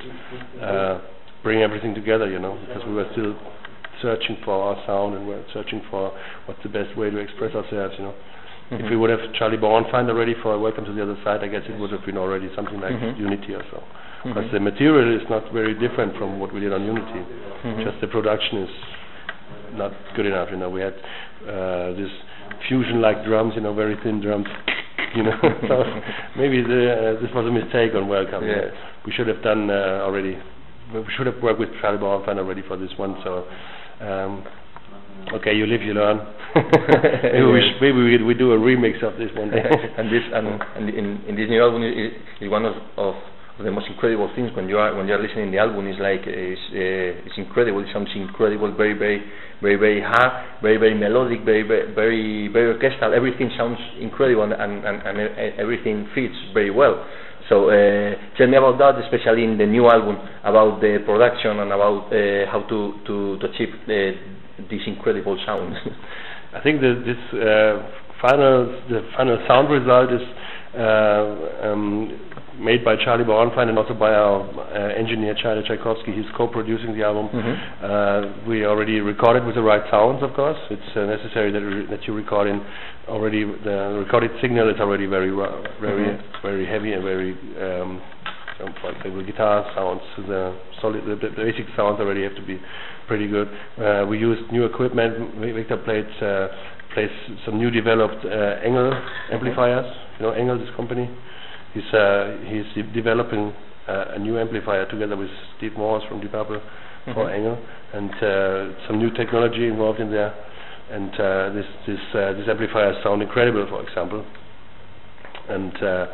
[0.62, 0.98] uh,
[1.44, 3.36] bring everything together, you know, because we were still
[4.02, 6.12] searching for our sound and we're searching for
[6.48, 7.94] what's the best way to express ourselves.
[8.00, 8.14] You know,
[8.72, 8.90] if Mhm.
[8.90, 11.78] we would have Charlie Bauerfeind already for Welcome to the Other Side, I guess it
[11.80, 13.18] would have been already something like Mhm.
[13.18, 13.82] Unity or so.
[14.24, 14.52] Because Mhm.
[14.52, 17.22] the material is not very different from what we did on Unity.
[17.64, 17.84] Mhm.
[17.84, 18.70] Just the production is
[19.76, 20.52] not good enough.
[20.52, 20.94] You know, we had
[21.48, 22.12] uh, this
[22.68, 24.48] fusion-like drums, you know, very thin drums.
[25.16, 25.86] You know, so
[26.36, 28.46] maybe the, uh, this was a mistake on Welcome.
[28.46, 28.70] know.
[29.06, 30.38] We should have done uh, already.
[30.94, 33.16] We should have worked with Charlie Bauerfeind already for this one.
[33.24, 33.46] So,
[34.02, 34.44] um,
[35.34, 36.20] okay, you live, you learn.
[36.56, 39.52] maybe we, sh- maybe we, we do a remix of this one.
[39.52, 39.62] Day.
[39.98, 43.16] and this and, and in, in this new album is, is one of, of
[43.62, 45.88] the most incredible things when you are when you are listening the album.
[45.88, 47.82] Is like it's uh, it's incredible.
[47.82, 48.74] It sounds incredible.
[48.76, 49.22] Very very
[49.62, 53.14] very very hard very very melodic very very very, very orchestral.
[53.14, 57.06] Everything sounds incredible and and, and, and everything fits very well.
[57.50, 61.72] So uh, tell me about that especially in the new album about the production and
[61.74, 64.39] about uh, how to to, to achieve uh,
[64.70, 65.76] this incredible sound
[66.54, 67.86] I think that this uh,
[68.22, 70.22] final the final sound result is
[70.76, 72.10] uh, um,
[72.60, 76.12] made by Charlie Bauerfeind and also by our uh, engineer Charlie Tchaikovsky.
[76.12, 77.30] He's co-producing the album.
[77.30, 77.56] Mhm.
[77.82, 80.58] Uh, we already recorded with the right sounds, of course.
[80.70, 82.62] It's uh, necessary that, re- that you record in
[83.08, 83.44] already.
[83.46, 86.42] The recorded signal is already very ru- very Mhm.
[86.42, 87.32] very heavy and very.
[87.62, 88.02] Um,
[88.64, 92.60] um, for example, guitar sounds, the solid, the, the basic sounds already have to be
[93.08, 93.48] pretty good.
[93.78, 95.36] Uh, we used new equipment.
[95.40, 96.48] Victor played uh,
[96.94, 97.10] plays
[97.46, 98.92] some new developed uh, Engl
[99.32, 99.86] amplifiers.
[100.20, 101.10] You know Engl, this company.
[101.74, 103.54] He's uh, he's de- developing
[103.88, 106.62] uh, a new amplifier together with Steve Morse from Deep Purple
[107.14, 107.38] for Mhm.
[107.40, 107.58] Engl,
[107.94, 110.34] and uh, some new technology involved in there.
[110.92, 114.26] And uh, this this uh, this amplifier sound incredible, for example.
[115.48, 116.06] And uh,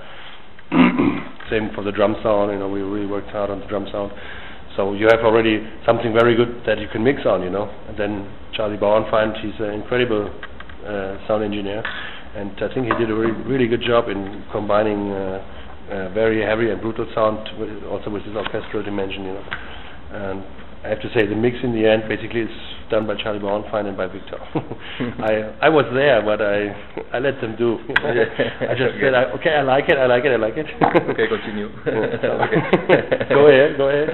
[1.49, 2.51] same for the drum sound.
[2.51, 4.11] You know, we really worked hard on the drum sound.
[4.75, 7.69] So you have already something very good that you can mix on, you know.
[7.87, 10.27] And then Charlie Bauerfeind, he's an incredible
[10.85, 11.83] uh, sound engineer,
[12.35, 15.39] and I think he did a really, really good job in combining uh,
[15.89, 17.47] uh, very heavy and brutal sound
[17.89, 19.45] also with his orchestral dimension, you know.
[20.11, 20.43] And
[20.85, 22.53] I have to say, the mix in the end basically is
[22.91, 24.37] done by Charlie Bauerfeind and by Victor.
[25.17, 26.69] I I was there, but I
[27.09, 27.81] I let them do.
[28.05, 30.69] I just said, I, okay, I like it, I like it, I like it.
[31.09, 31.73] okay, continue.
[31.89, 33.33] okay.
[33.33, 34.13] go ahead, go ahead.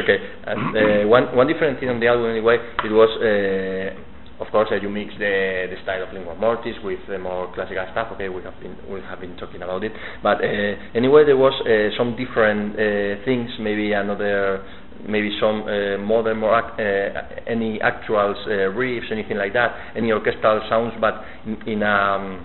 [0.00, 0.18] Okay,
[0.48, 3.92] and uh, one one different thing on the album anyway, it was uh,
[4.40, 7.86] of course uh, you mix the the style of Lingua Mortis with the more classical
[7.92, 8.08] stuff.
[8.12, 11.54] Okay, we have been we have been talking about it, but uh, anyway there was
[11.62, 12.76] uh, some different
[13.24, 14.64] things, maybe another.
[15.08, 20.12] Maybe some uh, modern, more ac- uh, any actual uh, riffs, anything like that, any
[20.12, 22.44] orchestral sounds, but in, in um,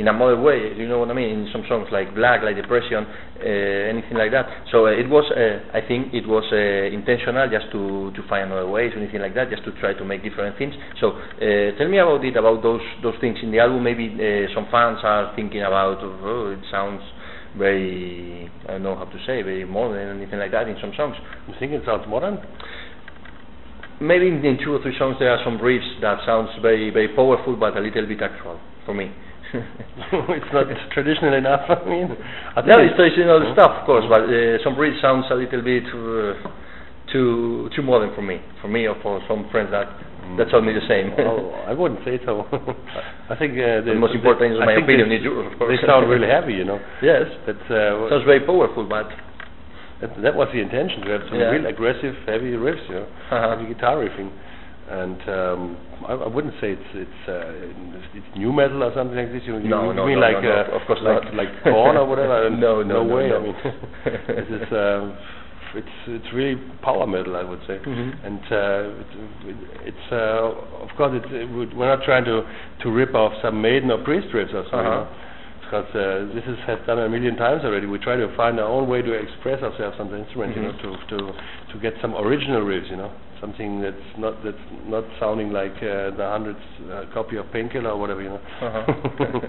[0.00, 1.28] in a modern way, you know what I mean?
[1.28, 4.48] In some songs like Black, like Depression, uh, anything like that.
[4.72, 8.48] So uh, it was, uh, I think it was uh, intentional just to, to find
[8.48, 10.72] another ways, anything like that, just to try to make different things.
[11.04, 13.84] So uh, tell me about it, about those those things in the album.
[13.84, 17.04] Maybe uh, some fans are thinking about, oh, it sounds
[17.60, 21.16] very, I don't know how to say, very modern, anything like that in some songs.
[21.46, 22.40] You think it sounds modern?
[24.00, 27.12] Maybe in, in two or three songs there are some riffs that sounds very very
[27.12, 29.12] powerful, but a little bit actual for me.
[30.36, 31.66] it's not traditional enough.
[31.68, 32.06] I mean,
[32.54, 33.52] I think No, it's traditional Hmm?
[33.54, 36.34] stuff, of course, but uh, some British sounds a little bit uh,
[37.12, 39.88] too too modern for me, for me or for some friends that
[40.38, 41.10] that told me the same.
[41.18, 42.46] Oh, I wouldn't say so.
[43.30, 45.26] I think uh, The most important is I my opinion they- is
[45.58, 45.74] course.
[45.74, 46.78] They sound really heavy, you know.
[47.02, 49.10] yes, That's uh, sounds very powerful, but
[50.00, 51.50] that, that was the intention to have some Yeah.
[51.50, 53.58] real aggressive, heavy riffs, you know, Uh-huh.
[53.58, 54.30] heavy guitar riffing.
[54.90, 55.76] And um,
[56.08, 57.46] I, I wouldn't say it's it's uh,
[58.14, 59.42] it's, new metal or something like this.
[59.46, 61.34] You, you No, no, mean no, like no, no, uh, of course like not.
[61.34, 62.50] like Korn or whatever?
[62.66, 63.28] No, no, no, way.
[63.28, 63.38] no.
[63.38, 63.54] I mean,
[64.34, 65.14] this is uh,
[65.78, 67.78] it's it's really power metal, I would say.
[67.78, 68.26] Mhm.
[68.26, 68.82] And uh,
[69.46, 72.42] it, it's uh, of course it's, it would, we're not trying to
[72.82, 74.90] to rip off some Maiden or Priest riffs or something.
[74.90, 75.26] Uh-huh.
[75.70, 77.86] Because uh, this is has done a million times already.
[77.86, 80.72] We try to find our own way to express ourselves on the instrument, you know,
[80.74, 80.82] Mhm.
[80.82, 81.18] to to
[81.70, 86.12] to get some original riffs, you know, something that's not that's not sounding like uh,
[86.12, 88.40] the hundredth uh, copy of Painkiller or whatever, you know.
[88.60, 89.40] Uh-huh.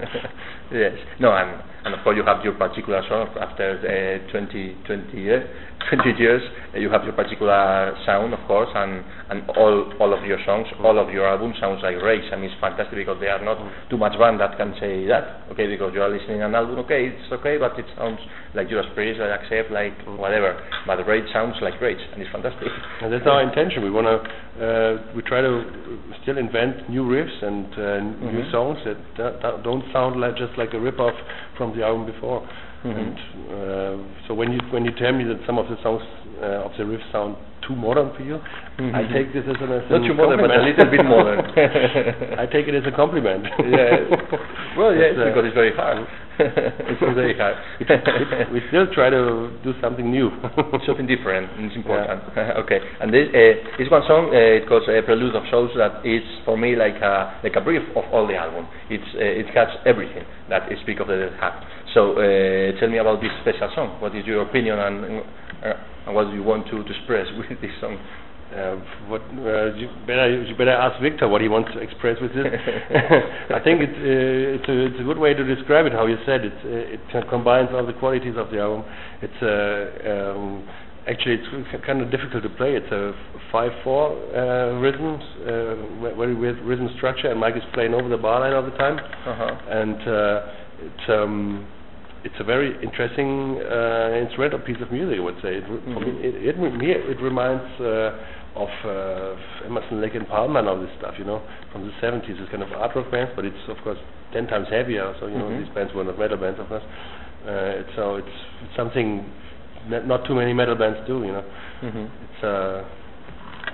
[0.72, 0.96] yes.
[1.20, 5.44] No, and and of course you have your particular song after uh, 20, 20, year,
[5.92, 6.42] 20 years.
[6.74, 10.66] uh, you have your particular sound, of course, and and all all of your songs,
[10.80, 13.58] all of your albums sounds like Rage, and it's fantastic because they are not
[13.90, 15.44] too much band that can say that.
[15.52, 18.18] Okay, because you are listening an album, okay, it's okay, but it sounds
[18.54, 20.56] like Judas Priest, like Accept, like whatever.
[20.86, 22.68] But Rage sounds like Rage, and it's fantastic.
[23.02, 23.81] And that's our intention.
[23.82, 24.16] We want to,
[24.64, 25.64] uh, we try to
[26.22, 28.00] still invent new riffs and uh,
[28.32, 28.50] new Mhm.
[28.52, 31.14] songs that do- don't sound like just like a rip-off
[31.56, 32.42] from the album before.
[32.84, 32.96] Mhm.
[33.00, 36.02] And uh, so when you when you tell me that some of the songs
[36.42, 37.36] uh, of the riffs sound
[37.72, 38.36] too modern for you.
[38.92, 41.40] I take this as an as Not a too modern, but a little bit modern.
[42.40, 43.44] I take it as a compliment.
[43.64, 44.76] yeah.
[44.76, 46.04] Well, yeah, It's, uh, because it's very hard.
[46.40, 47.56] it's very hard.
[48.52, 50.30] we still try to do something new.
[50.86, 51.52] Something different.
[51.56, 52.24] And it's important.
[52.64, 52.80] okay.
[53.00, 56.24] And this uh, this one song uh, it calls uh, Prelude of Souls that is
[56.44, 58.66] for me like a like a brief of all the album.
[58.88, 61.52] It's uh, it has everything that speak of the Dead.
[61.92, 64.00] So uh, tell me about this special song.
[64.00, 65.22] What is your opinion and
[65.64, 67.98] uh, and what do you want to, express with this song?
[68.52, 68.76] Uh,
[69.08, 72.44] what uh, you better you better ask Victor what he wants to express with this.
[73.48, 75.92] I think it's uh, it's a it's a good way to describe it.
[75.92, 78.84] How you said it uh, it combines all the qualities of the album.
[79.22, 80.68] It's uh, um,
[81.08, 82.76] actually it's kind of difficult to play.
[82.76, 83.12] It's a
[83.50, 85.16] five-four uh, rhythm,
[85.48, 88.76] uh, very weird rhythm structure, and Mike is playing over the bar line all the
[88.76, 88.98] time.
[88.98, 89.56] Uh-huh.
[89.80, 91.66] and uh, it's um,
[92.24, 95.18] it's a very interesting uh, instrumental piece of music.
[95.18, 98.14] I would say it, for me, it, it, me, it reminds uh,
[98.54, 101.14] of uh, Emerson, Lake and Palmer and all this stuff.
[101.18, 102.38] You know, from the 70s.
[102.40, 103.98] It's kind of art rock bands, but it's of course
[104.32, 105.14] ten times heavier.
[105.20, 105.64] So you know, Mhm.
[105.64, 106.84] these bands were not metal bands, of course.
[107.46, 109.26] Uh, it's, so it's, it's something
[109.90, 111.24] that not too many metal bands do.
[111.24, 111.44] You know,
[111.82, 112.06] Mhm.
[112.06, 112.84] it's a,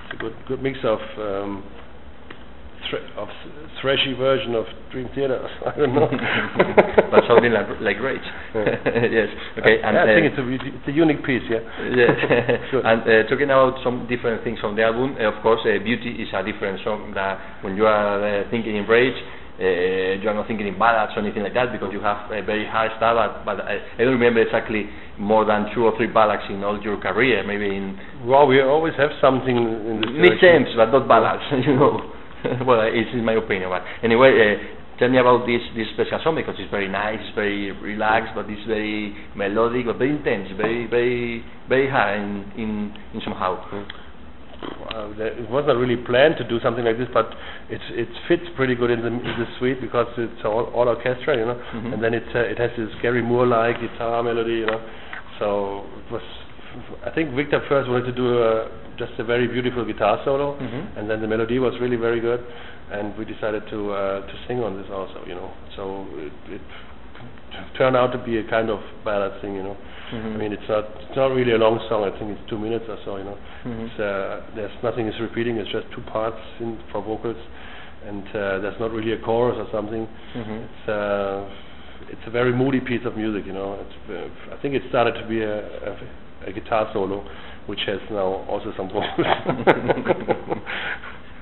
[0.04, 1.00] it's a good good mix of.
[1.18, 1.64] Um,
[3.16, 3.28] of
[3.82, 5.38] thrashy version of Dream Theater.
[5.66, 6.08] I don't know.
[7.10, 8.24] but something like like Rage.
[8.54, 8.64] Yeah.
[9.18, 9.28] yes.
[9.58, 9.82] Okay.
[9.82, 11.42] I, And I uh, think it's a it's a unique piece.
[11.50, 11.60] Yeah.
[11.94, 12.80] Yeah.
[12.84, 16.22] And uh, talking about some different things from the album, uh, of course, uh, Beauty
[16.22, 19.16] is a different song that when you are uh, thinking in Rage,
[19.58, 22.42] uh, you are not thinking in ballads or anything like that because you have a
[22.42, 23.18] very hard stuff.
[23.44, 24.86] But, but I, I don't remember exactly
[25.18, 27.42] more than two or three ballads in all your career.
[27.44, 30.64] Maybe in Well, we always have something in this mid direction.
[30.64, 31.42] temps, but not ballads.
[31.66, 32.14] You know.
[32.66, 33.70] well, it's in my opinion.
[33.70, 34.30] But anyway.
[34.32, 38.32] Uh, Tell me about this this special song because it's very nice, it's very relaxed,
[38.34, 42.70] but it's very melodic, but very intense, very very very hard in in,
[43.14, 43.62] in somehow.
[43.70, 47.30] Uh, it was not really planned to do something like this, but
[47.70, 51.36] it's it fits pretty good in the in the suite because it's all, all orchestra,
[51.38, 51.94] you know, Mhm.
[51.94, 54.80] and then it's uh, it has this Gary Moore-like guitar melody, you know.
[55.38, 56.22] So it was.
[57.04, 60.96] I think Victor first wanted to do a, just a very beautiful guitar solo, Mhm.
[60.98, 62.40] and then the melody was really very good,
[62.90, 65.50] and we decided to uh, to sing on this also, you know.
[65.76, 66.60] So it, it
[67.76, 69.76] turned out to be a kind of ballad thing, you know.
[70.12, 70.34] Mhm.
[70.34, 72.04] I mean, it's not it's not really a long song.
[72.04, 73.38] I think it's two minutes or so, you know.
[73.64, 73.84] Mhm.
[73.86, 75.56] It's, uh, there's nothing is repeating.
[75.58, 77.36] It's just two parts in, for vocals,
[78.06, 80.06] and uh, there's not really a chorus or something.
[80.34, 80.58] Mhm.
[80.66, 81.44] It's uh,
[82.10, 83.76] it's a very moody piece of music, you know.
[83.84, 85.58] It's, uh, I think it started to be a,
[85.90, 85.92] a,
[86.46, 87.24] a guitar solo,
[87.66, 89.26] which has now also some vocals.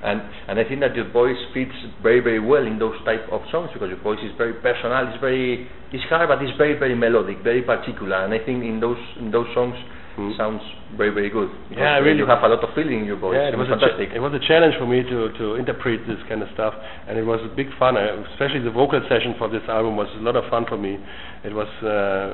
[0.03, 3.41] and and I think that your voice fits very very well in those type of
[3.51, 5.07] songs because your voice is very personal.
[5.07, 8.23] It's very it's hard, but it's very very melodic, very particular.
[8.23, 9.75] And I think in those in those songs
[10.17, 10.33] Hmm.
[10.35, 10.61] sounds
[10.97, 11.47] very very good.
[11.69, 12.17] Yeah, uh, really.
[12.17, 13.37] You have a lot of feeling in your voice.
[13.37, 14.09] Yeah, it and was cha- fantastic.
[14.17, 16.73] it was a challenge for me to to interpret this kind of stuff,
[17.07, 17.97] and it was a big fun.
[18.01, 20.97] I, especially the vocal session for this album was a lot of fun for me.
[21.45, 22.33] It was uh,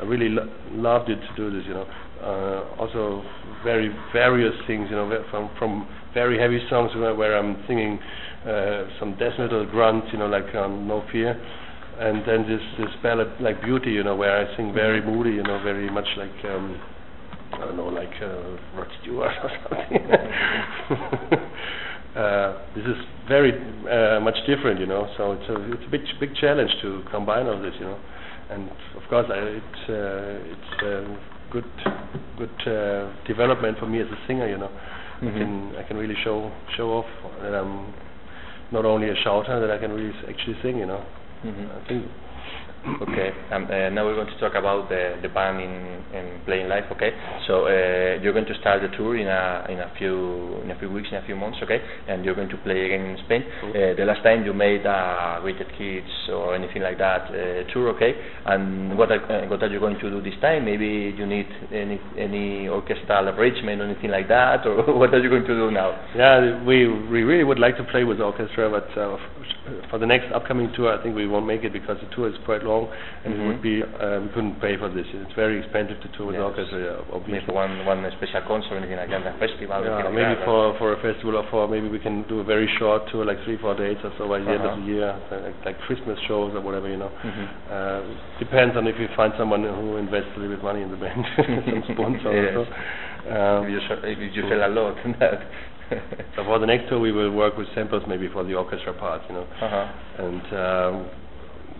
[0.00, 0.44] I really lo-
[0.76, 1.64] loved it to do this.
[1.64, 1.86] You know,
[2.20, 3.24] uh, also
[3.64, 4.92] very various things.
[4.92, 7.96] You know, from from very heavy songs where, where I'm singing
[8.44, 10.08] uh, some death metal grunts.
[10.12, 11.32] You know, like um, No Fear.
[11.96, 15.42] And then this this ballad like Beauty, you know, where I sing very moody, you
[15.42, 16.80] know, very much like um,
[17.54, 20.02] I don't know, like uh, Rod Stewart or something.
[22.16, 22.96] uh, this is
[23.28, 23.52] very
[23.88, 25.08] uh, much different, you know.
[25.16, 27.98] So it's a it's a big big challenge to combine all this, you know.
[28.50, 31.16] And of course, I, it's uh, it's uh,
[31.50, 31.64] good
[32.38, 34.70] good uh, development for me as a singer, you know.
[34.70, 35.38] I Mhm.
[35.38, 37.06] can I can really show show off
[37.42, 37.94] that I'm
[38.72, 41.04] not only a shouter, that I can really s- actually sing, you know.
[41.44, 41.68] Mhm.
[41.70, 42.06] I think
[42.82, 43.30] Okay.
[43.52, 46.84] Um, uh, now we're going to talk about the, the band in, in playing live.
[46.92, 47.10] Okay.
[47.46, 50.78] So uh, you're going to start the tour in a in a few in a
[50.78, 51.58] few weeks, in a few months.
[51.62, 51.78] Okay.
[52.08, 53.44] And you're going to play again in Spain.
[53.62, 57.94] Uh, the last time you made a Rated Kids or anything like that uh, tour.
[57.94, 58.14] Okay.
[58.46, 60.64] And what are, uh, what are you going to do this time?
[60.64, 65.30] Maybe you need any any orchestral arrangement or anything like that, or what are you
[65.30, 65.94] going to do now?
[66.16, 70.06] Yeah, we we really would like to play with orchestra, but uh, f- for the
[70.06, 72.71] next upcoming tour, I think we won't make it because the tour is quite long,
[73.24, 73.46] and it Mhm.
[73.48, 75.06] would be uh, we couldn't pay for this.
[75.14, 76.48] It's very expensive to tour with Yes.
[76.48, 77.54] orchestra, Maybe obviously.
[77.54, 79.78] one one special concert or anything like that, a festival.
[79.84, 82.46] Yeah, like maybe that, for for a festival or for maybe we can do a
[82.54, 84.72] very short tour, like three four days or so by the end Uh-huh.
[84.72, 87.10] of the year, uh, like, like Christmas shows or whatever, you know.
[87.30, 87.46] Mhm.
[87.76, 88.00] Uh,
[88.38, 91.22] depends on if we find someone who invests a little bit money in the band,
[91.70, 92.56] some sponsor Yes.
[92.56, 92.72] or so.
[93.22, 95.40] Um, if you, sell- if you sell a lot, that.
[96.34, 99.24] so for the next tour, we will work with samples maybe for the orchestra parts,
[99.28, 99.46] you know.
[99.60, 99.86] uh-huh.
[100.24, 100.94] and um,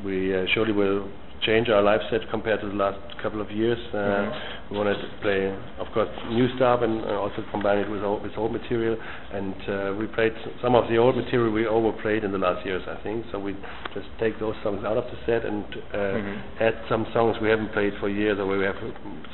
[0.05, 1.09] we uh, surely will
[1.43, 3.79] change our live set compared to the last couple of years.
[3.93, 4.33] Uh, Mhm.
[4.71, 8.23] We want to play, of course, new stuff and uh, also combine it with old,
[8.23, 8.97] with old material.
[9.33, 12.83] And uh, we played some of the old material we overplayed in the last years,
[12.89, 13.27] I think.
[13.33, 13.53] So we
[13.93, 16.37] just take those songs out of the set and uh, Mhm.
[16.61, 18.79] add some songs we haven't played for years, or we have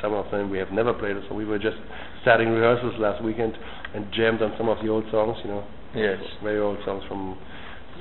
[0.00, 1.16] some of them we have never played.
[1.28, 1.76] So we were just
[2.22, 3.56] starting rehearsals last weekend
[3.94, 6.18] and jammed on some of the old songs, you know, Yes.
[6.42, 7.36] very old songs from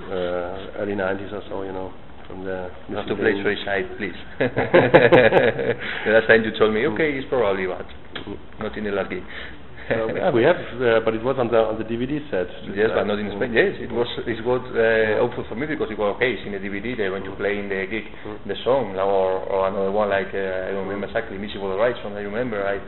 [0.10, 1.92] uh, early 90s or so, you know,
[2.28, 2.70] from the.
[2.90, 3.34] You have to play
[3.66, 4.16] Side, please.
[4.40, 7.86] the last time you told me, okay, it's probably, but
[8.28, 8.38] Lane.
[8.60, 9.24] not in the last gig.
[9.88, 12.52] So, yeah, we have, uh, but it was on the on the DVD set.
[12.76, 13.56] Yes, but not in Spain.
[13.56, 16.36] Yes, it was it was uh, helpful for me because it was okay.
[16.36, 16.92] It's in the DVD.
[17.00, 18.44] They're going to play in the gig Mm.
[18.52, 21.40] the song or or another one like uh, I don't remember exactly.
[21.40, 22.20] Missy for the Right song.
[22.20, 22.60] I remember.
[22.68, 22.84] I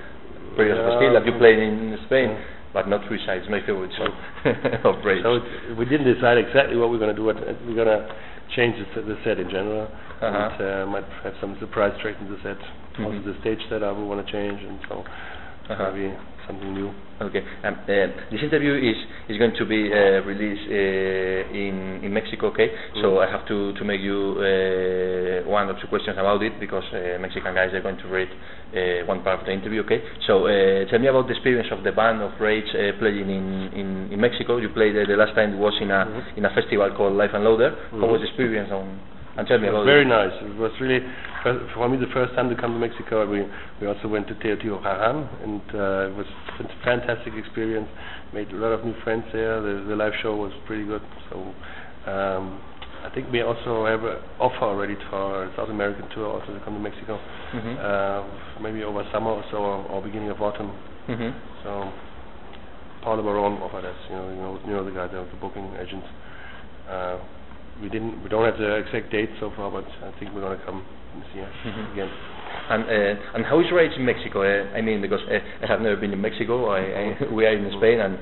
[0.59, 0.99] Praise Yeah.
[0.99, 2.75] Still that you played in Spain, Yeah.
[2.75, 3.47] but not Three Sides.
[3.47, 4.11] My favorite song
[4.83, 4.99] of.
[5.23, 5.39] So
[5.79, 7.31] we didn't decide exactly what we're going to do.
[7.31, 8.11] We're going to
[8.55, 9.87] change the, s- the set in general,
[10.21, 10.27] Uh-huh.
[10.27, 12.57] and uh, might have some surprise tracks in the set.
[12.99, 13.25] Also, Mhm.
[13.25, 15.05] the stage setup we want to change, and so
[15.69, 16.13] Maybe
[16.47, 16.89] something new.
[17.21, 17.43] Okay.
[17.63, 17.87] Um, uh,
[18.31, 18.95] this interview is
[19.29, 22.47] is going to be uh, released uh, in in Mexico.
[22.47, 22.71] Okay.
[23.01, 23.27] So Mm.
[23.27, 27.19] I have to to make you uh, one or two questions about it because uh,
[27.19, 29.81] Mexican guys are going to read uh, one part of the interview.
[29.85, 30.01] Okay.
[30.25, 33.45] So uh, tell me about the experience of the band of Rage uh, playing in,
[33.75, 34.57] in in Mexico.
[34.57, 36.37] You played uh, the last time it was in a Mhm.
[36.37, 37.71] in a festival called Life and Loader.
[37.91, 38.11] How Mhm.
[38.11, 38.87] was the experience on?
[39.37, 40.33] And tell me It was very nice.
[40.41, 40.99] It was really
[41.73, 43.25] for me the first time to come to Mexico.
[43.29, 43.45] We
[43.79, 46.25] we also went to Teotihuacan, and uh, it was
[46.59, 47.87] a fantastic experience.
[48.33, 49.61] Made a lot of new friends there.
[49.61, 51.01] The, the live show was pretty good.
[51.29, 51.35] So
[52.11, 52.59] um,
[53.05, 56.59] I think we also have an offer already to our South American tour also to
[56.65, 57.19] come to Mexico.
[57.55, 57.75] Mhm.
[57.79, 60.71] Uh, maybe over summer or so, or, or beginning of autumn.
[61.07, 61.33] Mhm.
[61.63, 61.91] So
[63.01, 63.95] Paulo Baron offered us.
[64.09, 66.03] You know, you know, you know the guy, the, the booking agent.
[66.89, 67.17] Uh,
[67.81, 70.61] we didn't, we don't have the exact date so far, but I think we're gonna
[70.65, 70.83] come
[71.19, 71.93] this year Mhm.
[71.93, 72.09] again.
[72.69, 74.43] And uh, and how is Rage in Mexico?
[74.43, 76.69] Uh, I mean, because uh, I have never been in Mexico.
[76.69, 78.17] I, I we are in Spain, and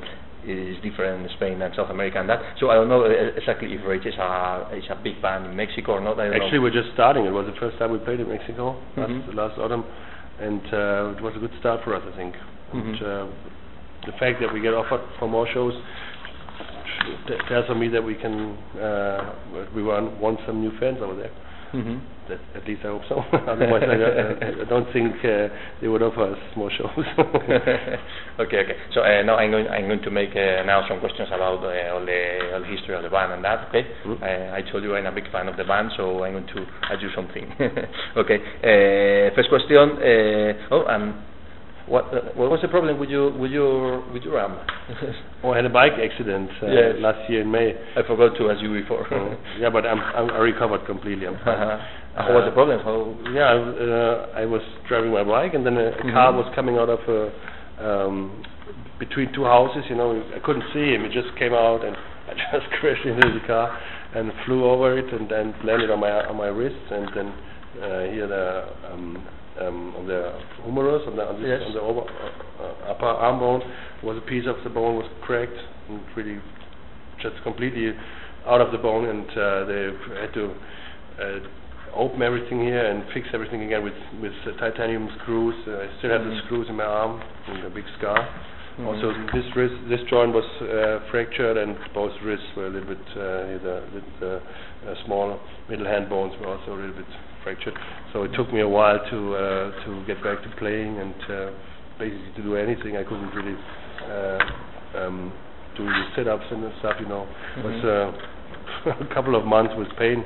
[0.46, 2.39] it is different in Spain and South America and that.
[2.60, 5.56] So I don't know uh, exactly if Rage is a is a big band in
[5.56, 6.20] Mexico or not.
[6.20, 6.62] Actually, know.
[6.63, 7.26] we're just starting.
[7.26, 9.36] It was the first time we played in Mexico last, Mhm.
[9.36, 9.84] last autumn,
[10.39, 12.36] and uh, it was a good start for us, I think.
[12.74, 13.02] And Mhm.
[13.04, 13.28] uh,
[14.06, 15.74] the fact that we get offered for more shows
[17.27, 19.36] t- tells me that we can, uh,
[19.75, 21.31] we want, want some new fans over there.
[21.73, 21.99] Mhm.
[22.29, 23.15] That, at least I hope so.
[23.47, 25.47] Otherwise, I, don't- I don't think uh,
[25.81, 26.89] they would offer us more shows.
[28.39, 28.75] okay, okay.
[28.93, 31.93] So uh, now I'm going I'm going to make uh, now some questions about uh,
[31.93, 33.67] all the all the history of the band and that.
[33.69, 33.83] Okay.
[34.05, 34.23] Mm.
[34.23, 36.65] I, I told you I'm a big fan of the band, so I'm going to
[36.91, 37.51] ask you something.
[38.17, 38.39] okay.
[38.63, 39.75] Uh, first question.
[39.99, 41.23] Uh, oh, um,
[41.88, 44.58] what uh, what was the problem with your with your with your arm?
[45.43, 46.95] oh, I had a bike accident uh, Yes.
[47.00, 47.73] last year in May.
[47.95, 49.08] I forgot to ask you before.
[49.13, 51.28] Uh, yeah, but I'm, I'm I recovered completely.
[51.28, 51.60] I'm fine.
[51.60, 51.78] Uh-huh.
[52.17, 52.80] How was the problem?
[52.82, 53.13] How?
[53.32, 56.13] Yeah, uh, I was driving my bike, and then a, Mhm.
[56.13, 57.30] car was coming out of a,
[57.78, 58.43] um,
[59.00, 59.84] between two houses.
[59.89, 61.04] You know, I couldn't see him.
[61.06, 61.95] He just came out, and
[62.30, 63.69] I just crashed into the car
[64.15, 67.28] and flew over it, and then landed on my on my wrist, and then
[67.82, 69.23] uh, here the um,
[69.62, 71.62] um, on the humerus, on the on, this, Yes.
[71.67, 73.62] on the over, uh, upper arm bone,
[74.04, 75.58] was a piece of the bone was cracked
[75.89, 76.39] and really
[77.22, 77.91] just completely
[78.46, 80.54] out of the bone, and uh, they had to
[81.20, 81.39] uh,
[81.96, 85.56] open everything here and fix everything again with with uh, titanium screws.
[85.67, 88.17] Uh, I still have the screws in my arm and a big scar.
[88.78, 88.86] Mhm.
[88.86, 93.06] Also, this wrist, this joint was uh, fractured, and both wrists were a little bit
[93.17, 93.76] uh, the,
[94.20, 97.10] the uh, small middle hand bones were also a little bit
[97.47, 97.73] fractured.
[98.12, 101.49] So it took me a while to uh, to get back to playing and uh,
[101.99, 102.97] basically to do anything.
[102.97, 103.55] I couldn't really
[104.03, 105.31] uh, um,
[105.77, 106.95] do the sit-ups and stuff.
[106.99, 107.23] You know,
[107.57, 110.25] it was uh, a couple of months with pain.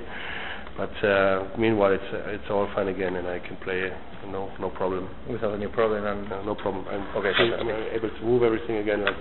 [0.77, 3.89] But uh, meanwhile, it's uh, it's all fine again, and I can play
[4.31, 5.09] no no problem.
[5.29, 6.29] Without any problem and.
[6.29, 6.85] No, no problem.
[6.89, 7.59] I'm Okay, fantastic.
[7.59, 9.05] I'm able to move everything again.
[9.05, 9.15] Like,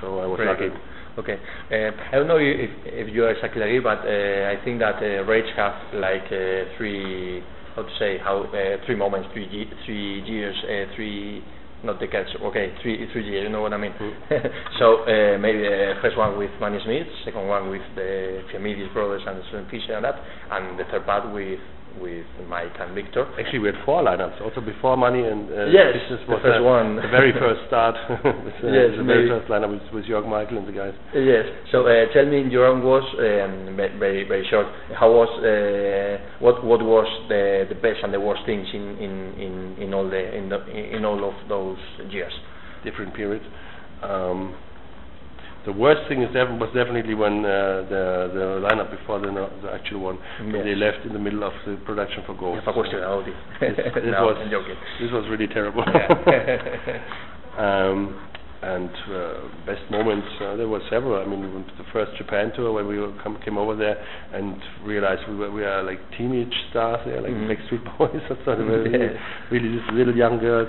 [0.00, 0.68] so I was Very lucky.
[0.68, 0.80] good.
[1.18, 1.36] Okay.
[1.70, 4.96] Uh, I don't know if if you are exactly agree, but uh, I think that
[4.96, 7.42] uh, Rage have like uh, three,
[7.76, 11.44] how to say, how uh, three moments, three ye- three years, uh, three
[11.84, 12.28] not the catch.
[12.40, 13.44] Okay, three three years.
[13.44, 13.92] You know what I mean?
[13.92, 14.48] Mm.
[14.78, 19.22] so uh, maybe uh, first one with Manni Schmidt, second one with the Efthimiadis brothers
[19.26, 20.16] and Slim Fisher and that,
[20.50, 21.60] and the third part with
[22.00, 23.26] with Mike and Victor.
[23.38, 24.40] Actually, we had four lineups.
[24.40, 26.96] Also before Manni and uh, Yes, Business the was first uh, one.
[26.96, 27.96] the very first start.
[28.24, 30.94] with, uh, Yes, the very first lineup with, with Jörg Michael and the guys.
[31.14, 31.44] Yes.
[31.70, 36.18] So uh, tell me in your own words, um, very very short, how was uh,
[36.40, 40.08] what what was the the best and the worst things in in in, in all
[40.08, 41.78] the in the in all of those
[42.10, 42.32] years?
[42.84, 43.44] different periods.
[44.02, 44.56] Um,
[45.64, 48.02] the worst thing is def- was definitely when uh, the
[48.34, 50.64] the lineup before the, no, the actual one Yes.
[50.64, 52.64] they left in the middle of the production for Ghost.
[52.66, 53.34] Question about it.
[53.60, 54.36] this, this no, was
[55.00, 55.84] this was really terrible.
[55.86, 56.98] Yeah.
[57.58, 58.31] um,
[58.62, 59.34] and uh,
[59.66, 61.20] best moments uh, there were several.
[61.20, 63.96] I mean, we went to the first Japan tour when we come, came over there
[64.32, 67.48] and realized we were we are like teenage stars there, like Mhm.
[67.50, 68.68] Backstreet Boys or something.
[68.70, 68.76] Yeah.
[69.50, 70.68] really, really these little young girls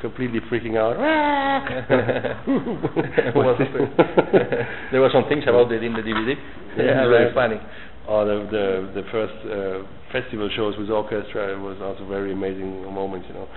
[0.00, 0.96] completely freaking out.
[4.92, 6.34] There were some things about it in the DVD.
[6.76, 7.34] Yeah, very right.
[7.34, 7.60] funny.
[8.08, 9.82] Oh, the the the first uh,
[10.12, 13.24] festival shows with orchestra was also very amazing moment.
[13.28, 13.48] You know,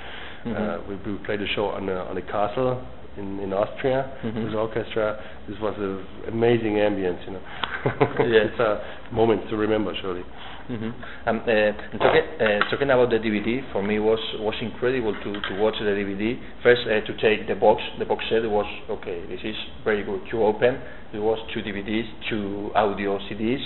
[0.46, 0.58] Mhm.
[0.58, 2.82] uh, we, we played a show on a on a castle
[3.18, 4.45] in in Austria Mhm.
[4.45, 5.18] with orchestra.
[5.47, 7.20] This was an amazing ambience.
[7.26, 7.43] You know,
[8.28, 8.49] Yes.
[8.51, 8.82] it's a
[9.12, 10.24] moment to remember surely.
[10.70, 10.93] Mhm.
[11.28, 15.51] Um, uh, talking, uh, talking about the DVD, for me was was incredible to, to
[15.59, 16.38] watch the DVD.
[16.64, 19.20] First, uh, to take the box, the box set was okay.
[19.28, 20.22] This is very good.
[20.32, 20.78] To open,
[21.14, 23.59] it was two DVDs, two audio CDs.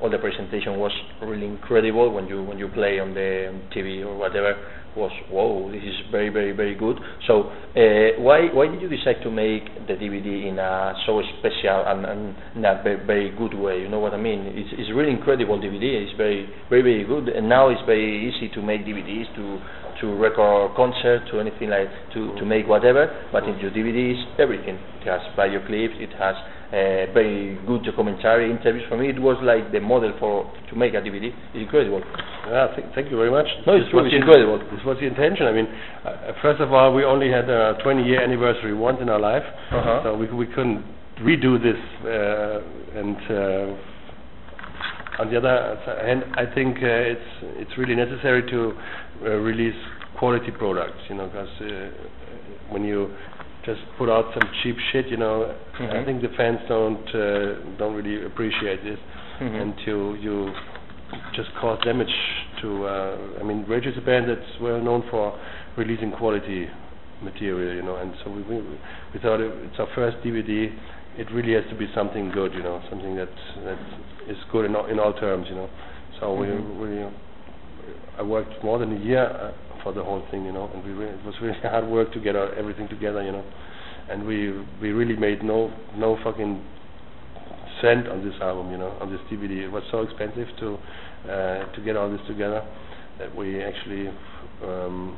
[0.00, 0.92] All the presentation was
[1.22, 4.54] really incredible when you when you play on the TV or whatever.
[4.94, 7.00] Was whoa, this is very very very good.
[7.26, 11.84] So uh, why why did you decide to make the DVD in a so special
[11.88, 13.80] and, and in a very, very good way?
[13.80, 14.52] You know what I mean?
[14.52, 16.04] It's, it's really incredible DVD.
[16.04, 19.44] It's very very very good, and now it's very easy to make DVDs to
[20.02, 23.08] to record concert to anything like to to make whatever.
[23.32, 24.76] But in your DVDs, everything.
[25.00, 25.96] It has video clips.
[25.96, 26.36] It has
[26.72, 28.84] uh, very good documentary interviews.
[28.88, 31.28] For me, it was like the model for to make a DVD.
[31.28, 32.00] It's incredible.
[32.48, 33.46] Yeah, th- thank you very much.
[33.66, 34.58] No, it's This was it's the- incredible.
[34.74, 35.46] This was the intention.
[35.46, 35.68] I mean,
[36.04, 40.00] uh, first of all, we only had a 20-year anniversary once in our life, Uh-huh.
[40.02, 40.82] so we we couldn't
[41.20, 41.78] redo this.
[42.02, 45.76] Uh, and uh, on the other
[46.08, 47.30] hand, I think uh, it's
[47.62, 49.76] it's really necessary to uh, release
[50.18, 50.98] quality products.
[51.08, 51.90] You know, because uh,
[52.72, 53.10] when you
[53.64, 56.04] just put out some cheap shit, you know, I Mhm.
[56.04, 58.98] think the fans don't uh, don't really appreciate this
[59.40, 59.60] Mhm.
[59.62, 60.54] and you you
[61.32, 62.14] just cause damage
[62.60, 62.86] to.
[62.86, 65.34] Uh, I mean, Rage is a band that's well known for
[65.76, 66.68] releasing quality
[67.22, 68.56] material, you know, and so we we,
[69.12, 70.72] we thought it, it's our first DVD.
[71.18, 73.28] It really has to be something good, you know, something that
[73.64, 73.78] that
[74.26, 75.68] is good in all, in all terms, you know.
[76.18, 76.78] So Mhm.
[76.80, 77.04] we we
[78.18, 79.50] I worked more than a year uh,
[79.82, 82.20] for the whole thing, you know, and we re- it was really hard work to
[82.20, 83.44] get our, everything together, you know,
[84.10, 86.62] and we we really made no no fucking
[87.80, 89.64] cent on this album, you know, on this DVD.
[89.64, 90.78] It was so expensive to
[91.30, 92.62] uh, to get all this together
[93.18, 94.08] that we actually
[94.64, 95.16] um,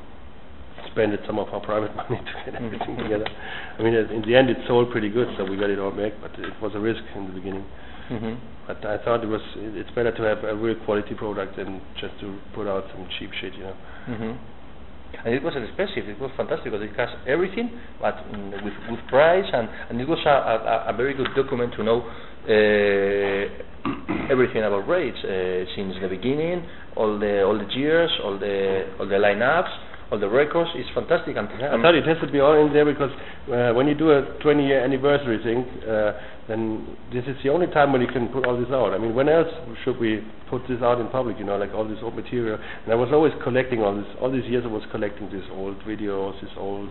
[0.91, 3.03] spent some of our private money to get everything Mhm.
[3.03, 3.27] together.
[3.79, 6.12] I mean, in the end, it sold pretty good, so we got it all back.
[6.21, 7.65] But it was a risk in the beginning.
[8.11, 8.37] Mhm.
[8.67, 12.19] But I thought it was it's better to have a real quality product than just
[12.21, 13.77] to put out some cheap shit, you know.
[14.09, 14.37] Mhm.
[15.25, 16.09] And it was expensive.
[16.09, 20.09] It was fantastic because it has everything, but mm, with good price, and, and it
[20.09, 22.03] was a, a, a very good document to know
[22.45, 23.65] uh,
[24.31, 26.65] everything about Rage uh, since the beginning,
[26.97, 29.73] all the all the years, all the all the lineups,
[30.11, 30.71] all the records.
[30.75, 31.37] It's fantastic.
[31.37, 33.11] And I thought it has to be all in there because
[33.49, 36.13] uh, when you do a 20 year anniversary thing, uh,
[36.49, 38.93] then this is the only time when you can put all this out.
[38.93, 39.49] I mean, when else
[39.85, 41.39] should we put this out in public?
[41.39, 42.59] You know, like all this old material.
[42.85, 44.07] And I was always collecting all this.
[44.21, 46.91] All these years, I was collecting these old videos, this old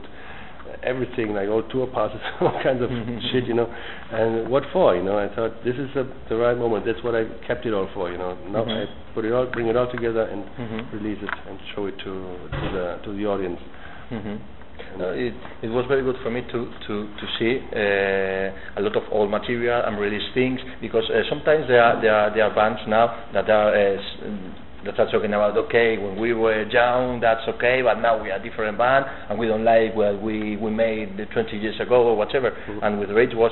[0.84, 2.90] everything, like old tour passes, all kinds of
[3.32, 3.46] shit.
[3.46, 3.68] You know,
[4.12, 4.96] and what for?
[4.96, 6.86] You know, I thought this is the the right moment.
[6.86, 8.12] That's what I kept it all for.
[8.12, 8.84] You know, now Mhm.
[8.84, 10.92] I put it all, bring it all together, and Mhm.
[10.94, 12.12] release it and show it to
[12.52, 13.60] to the to the audience.
[14.12, 14.38] Mhm.
[14.98, 18.96] No, it it was very good for me to to to see uh, a lot
[18.96, 22.54] of old material and release things because uh, sometimes there are there are there are
[22.56, 24.18] bands now that are uh, s-
[24.86, 25.58] that are talking about.
[25.58, 29.38] Okay when we were young that's okay but now we are a different band and
[29.40, 32.52] we don't like what we we made 20 years ago or whatever.
[32.52, 32.80] Mhm.
[32.84, 33.52] and with Rage was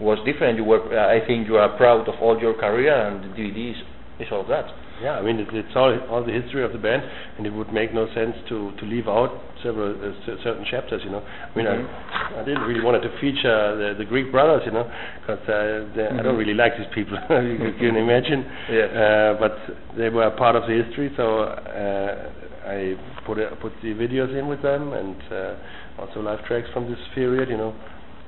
[0.00, 0.56] was different.
[0.56, 3.76] You were uh, I think you are proud of all your career and the DVDs
[4.18, 4.66] is all that
[5.02, 7.02] Yeah, I mean, it, it's all all the history of the band,
[7.38, 9.30] and it would make no sense to to leave out
[9.62, 11.00] several uh, cer- certain chapters.
[11.04, 11.88] You know, I mean, Mhm.
[12.36, 14.62] I, I didn't really want to feature the, the Greek brothers.
[14.66, 14.84] You know,
[15.20, 16.38] because uh, they- I don't Mhm.
[16.44, 17.16] really like these people.
[17.30, 18.44] you can- imagine.
[18.70, 18.88] Yes.
[18.92, 19.54] Uh, but
[19.96, 22.94] they were part of the history, so uh, I
[23.26, 25.54] put put the videos in with them, and uh,
[26.02, 27.48] also live tracks from this period.
[27.48, 27.72] You know,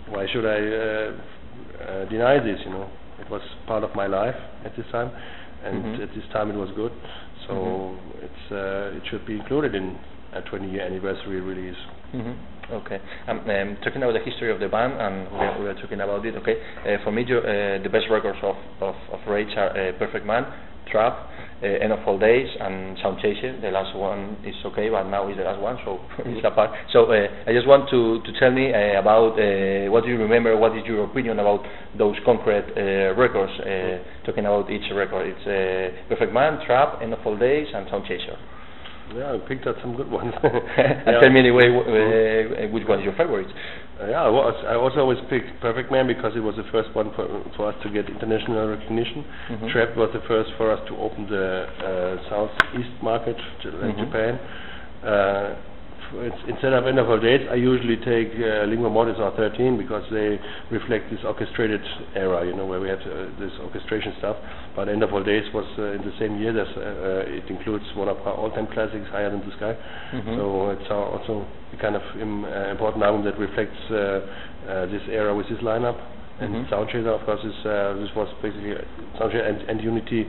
[0.09, 1.13] why should I uh,
[1.85, 2.59] uh, deny this?
[2.65, 2.89] You know,
[3.21, 5.11] it was part of my life at this time,
[5.65, 6.03] and Mhm.
[6.03, 6.93] at this time it was good.
[7.47, 8.25] So Mhm.
[8.25, 9.99] it's uh, it should be included in
[10.33, 11.77] a 20 year anniversary release.
[12.15, 12.35] Mhm.
[12.73, 13.01] Okay.
[13.29, 16.01] Um, um, talking about the history of the band, and we are, we are talking
[16.01, 16.37] about it.
[16.37, 16.57] Okay.
[16.87, 20.47] Uh, for me, uh, the best records of, of, of Rage are uh, Perfect Man,
[20.87, 21.29] Trap,
[21.63, 23.55] Eh, end of All Days and Sound Chaser.
[23.61, 26.71] The last one is okay, but now is the last one, so it's apart.
[26.93, 29.39] So uh, I just want to, to tell me uh, about
[29.87, 31.63] what do you remember, what is your opinion about
[31.97, 32.67] those concrete
[33.15, 33.53] records,
[34.27, 35.31] talking about each record.
[35.39, 38.35] It's Perfect Man, Trap, End of All Days, and Sound Chaser.
[39.15, 40.33] Yeah, I picked out some good ones.
[40.43, 40.53] and
[41.07, 41.21] Yeah.
[41.21, 43.49] tell me anyway w- uh, which one is your favorite.
[44.01, 44.55] Uh, yeah, I was.
[44.67, 47.77] I also always picked Perfect Man because it was the first one for, for us
[47.83, 49.25] to get international recognition.
[49.51, 49.73] Mhm.
[49.73, 54.05] Trap was the first for us to open the uh, southeast market, like Mhm.
[54.07, 54.41] Japan.
[55.05, 55.55] Uh,
[56.21, 60.05] it's, instead of End of All Days, I usually take uh, Lingua Mortis R13 because
[60.11, 60.39] they
[60.71, 61.81] reflect this orchestrated
[62.15, 64.37] era, you know, where we had uh, this orchestration stuff.
[64.77, 66.53] But End of All Days was uh, in the same year.
[66.53, 69.75] There's, uh, uh, it includes one of our all-time classics, Higher Than the Sky.
[70.13, 70.37] Mhm.
[70.37, 73.97] So it's also a kind of im- uh, important album that reflects uh,
[74.69, 75.97] uh, this era with this lineup.
[76.41, 76.69] And Mhm.
[76.71, 78.75] Soundchaser, of course, is uh, this was basically
[79.19, 80.27] Soundchaser and, and Unity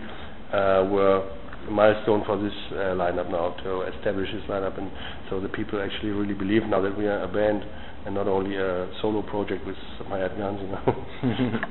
[0.53, 1.23] uh, were
[1.69, 4.91] milestone for this uh, lineup now to establish this lineup, and
[5.29, 7.63] so the people actually really believe now that we are a band
[8.05, 9.75] and not only a solo project with
[10.07, 10.83] hired guns, you know.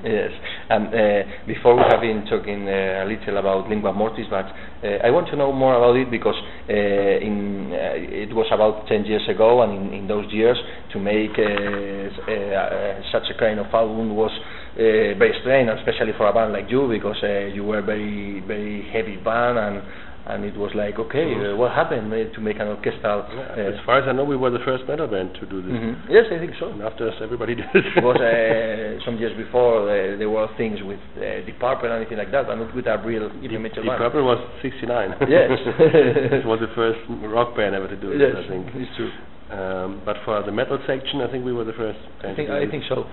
[0.05, 0.31] yes.
[0.71, 5.05] And uh, before we have been talking uh, a little about lingua mortis, but uh,
[5.05, 6.37] I want to know more about it because
[6.69, 10.57] uh, in uh, it was about 10 years ago, and in, in those years
[10.93, 14.33] to make uh, such a kind of album was
[14.75, 18.89] uh, very strange, especially for a band like you, because uh, you were very very
[18.93, 19.83] heavy band and.
[20.25, 23.27] And it was like, okay, uh, what happened uh, to make an orchestral?
[23.27, 25.59] Yeah, uh, as far as I know, we were the first metal band to do
[25.61, 25.75] this.
[25.75, 25.99] mhm.
[26.09, 26.71] Yes, I think so.
[26.71, 27.67] And after us, everybody did.
[27.75, 31.99] It was uh, some years before uh, there were things with uh, Deep Purple and
[31.99, 33.99] anything like that, but not with a real heavy metal Deep.
[33.99, 35.27] Purple was 69.
[35.27, 35.59] Yes.
[36.39, 38.71] it was the first rock band ever to do yes, this, I think.
[38.79, 39.11] it's true.
[39.53, 42.65] Um, but for the metal section, I think we were the first I think I
[42.71, 43.05] think so.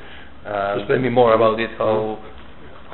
[0.45, 1.69] Um, Just tell me more about it.
[1.77, 2.17] How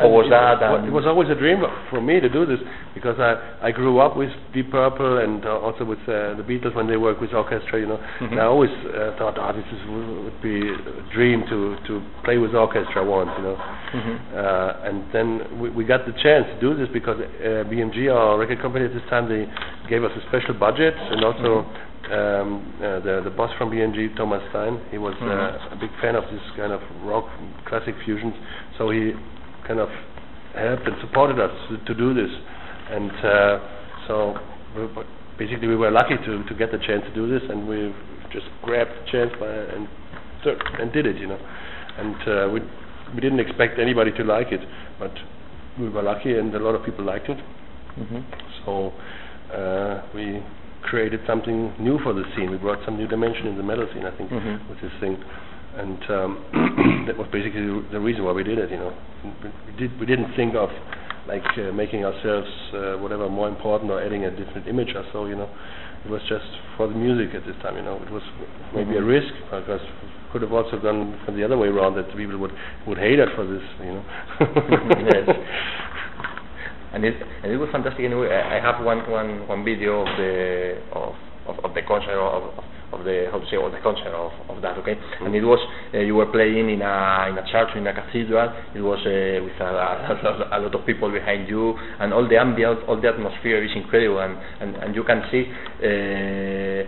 [0.02, 0.60] how was that?
[0.60, 2.60] wa- and it was always a dream for me to do this
[2.98, 3.32] because I
[3.68, 6.98] I grew up with Deep Purple and uh, also with uh, the Beatles when they
[6.98, 8.00] worked with orchestra, you know.
[8.20, 8.32] Mhm.
[8.32, 9.80] And I always uh, thought, oh, this is,
[10.26, 11.94] would be a dream to to
[12.26, 13.58] play with orchestra once, you know.
[14.00, 14.16] Mhm.
[14.36, 15.28] Uh, and then
[15.62, 18.94] we, we got the chance to do this because uh, BMG, our record company at
[18.98, 19.44] this time, they
[19.88, 21.64] gave us a special budget and also.
[22.12, 25.26] Um, uh, the the boss from BMG, Thomas Stein, he was Mhm.
[25.26, 27.26] uh, a big fan of this kind of rock
[27.66, 28.36] classic fusions,
[28.78, 29.14] so he
[29.68, 29.90] kind of
[30.54, 32.30] helped and supported us to, to do this.
[32.92, 33.60] And uh,
[34.08, 34.38] so
[34.78, 34.86] we,
[35.38, 37.94] basically we were lucky to, to get the chance to do this and we
[38.32, 39.88] just grabbed the chance by, and,
[40.80, 41.40] and did it, you know.
[41.98, 42.60] And uh, we,
[43.16, 44.62] we didn't expect anybody to like it,
[45.00, 45.12] but
[45.80, 47.38] we were lucky and a lot of people liked it.
[47.98, 48.24] Mhm.
[48.66, 48.94] So
[49.54, 50.44] uh, we
[50.86, 52.50] created something new for the scene.
[52.52, 54.70] We brought some new dimension in the metal scene, I think, Mhm.
[54.70, 55.18] with this thing.
[55.78, 58.72] And um, that was basically the- reason why we did it.
[58.72, 60.70] You know, we, did we didn't think of
[61.28, 65.26] like uh, making ourselves uh, whatever more important or adding a different image or so.
[65.26, 65.50] You know,
[66.06, 66.46] it was just
[66.78, 67.76] for the music at this time.
[67.78, 68.24] You know, it was
[68.74, 69.08] maybe a Mhm.
[69.08, 69.82] risk because
[70.32, 72.52] could have also gone from the other way around that people would
[72.88, 73.64] would hate us for this.
[73.84, 74.06] You know.
[75.12, 75.28] yes.
[76.96, 78.06] And it and it was fantastic.
[78.06, 78.32] Anyway.
[78.32, 81.14] I, I have one one one video of the of
[81.46, 82.56] of, of the concert of,
[82.94, 84.96] of the how to say of the concert of, of that okay?
[85.20, 85.60] And it was
[85.94, 88.48] uh, you were playing in a in a church in a cathedral.
[88.74, 91.76] It was uh, with a, a, a lot of people behind you.
[92.00, 94.20] And all the ambient all the atmosphere is incredible.
[94.20, 95.52] And and, and you can see
[95.84, 96.88] uh,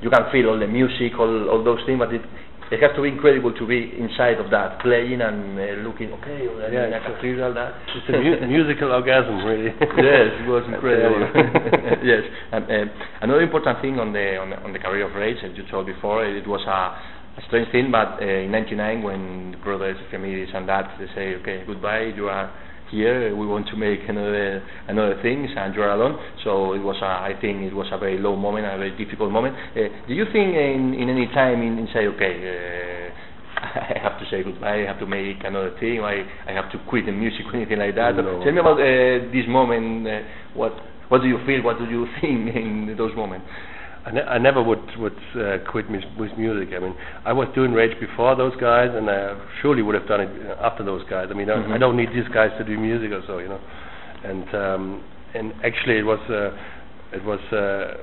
[0.00, 2.22] you can feel all the music all all those things but it
[2.70, 6.12] it has to be incredible to be inside of that, playing and uh, looking.
[6.22, 7.52] Okay, well, Yeah, in a it's a- cathedral.
[7.54, 9.74] That It's a mu- musical orgasm, really.
[9.80, 11.18] yes, it was incredible.
[12.06, 12.92] yes, and uh,
[13.22, 15.86] another important thing on the on the, on the career of Rage, as you told
[15.86, 16.80] before, it was a,
[17.40, 17.90] a strange thing.
[17.90, 22.28] But uh, in '99, when the brothers, families, and that they say, okay, goodbye, you
[22.28, 22.52] are
[22.90, 23.34] here.
[23.34, 26.18] We want to make another another things, and you are alone.
[26.44, 29.30] So it was, a, I think, it was a very low moment, a very difficult
[29.30, 29.56] moment.
[29.76, 32.34] Uh, do you think in in any time in, in say, okay?
[32.42, 33.10] Uh,
[33.60, 34.82] I have to say goodbye.
[34.82, 36.00] I have to make another thing.
[36.00, 38.16] I I have to quit the music or anything like that.
[38.16, 38.42] No.
[38.42, 40.06] Tell me about uh, this moment.
[40.06, 40.20] Uh,
[40.54, 40.72] what
[41.08, 41.62] what do you feel?
[41.62, 43.46] What do you think in those moments?
[44.06, 46.70] I, ne- I never would would uh, quit mus- with music.
[46.74, 46.94] I mean,
[47.24, 50.66] I was doing Rage before those guys, and I surely would have done it uh,
[50.66, 51.28] after those guys.
[51.30, 51.72] I mean, I- Mhm.
[51.74, 53.60] I don't need these guys to do music or so, you know.
[54.24, 55.02] And um,
[55.34, 56.50] and actually, it was uh,
[57.12, 57.94] it was uh,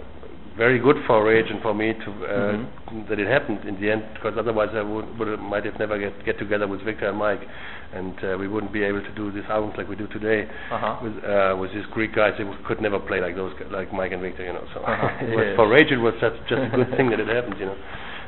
[0.57, 3.07] very good for Rage and for me to uh, Mhm.
[3.09, 6.13] that it happened in the end, because otherwise I would, would might have never get
[6.25, 7.41] get together with Victor and Mike,
[7.93, 10.97] and uh, we wouldn't be able to do these albums like we do today Uh-huh.
[11.03, 12.33] with uh, with these Greek guys.
[12.37, 14.65] They could never play like those, like Mike and Victor, you know.
[14.73, 15.55] So Uh-huh, yes.
[15.55, 17.77] for Rage, it was just a good thing that it happened, you know.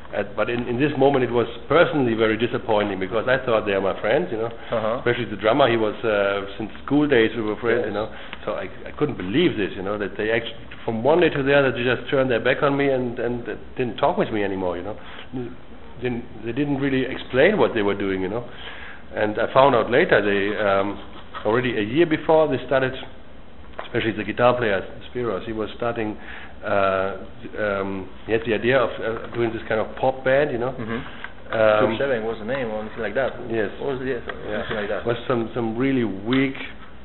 [0.09, 3.73] Uh, but in, in this moment, it was personally very disappointing because I thought they
[3.73, 4.49] are my friends, you know.
[4.49, 4.97] Uh-huh.
[4.97, 8.09] Especially the drummer, he was uh, since school days we were friends, you know.
[8.45, 11.43] So I, I couldn't believe this, you know, that they actually from one day to
[11.43, 14.29] the other they just turned their back on me and and uh, didn't talk with
[14.29, 14.97] me anymore, you know.
[16.01, 18.49] Didn't, they didn't really explain what they were doing, you know.
[19.13, 20.97] And I found out later they um,
[21.45, 22.93] already a year before they started,
[23.85, 24.81] especially the guitar player
[25.13, 26.17] Spiros, he was starting.
[26.63, 27.23] Uh,
[27.57, 30.71] um, he had the idea of uh, doing this kind of pop band, you know.
[30.71, 30.99] Mm-hmm.
[31.49, 33.33] Um, Seven was the name or anything like that.
[33.49, 33.71] Yes.
[33.81, 34.07] What was it?
[34.07, 35.05] Yes, yeah, something like that.
[35.05, 36.53] was some some really weak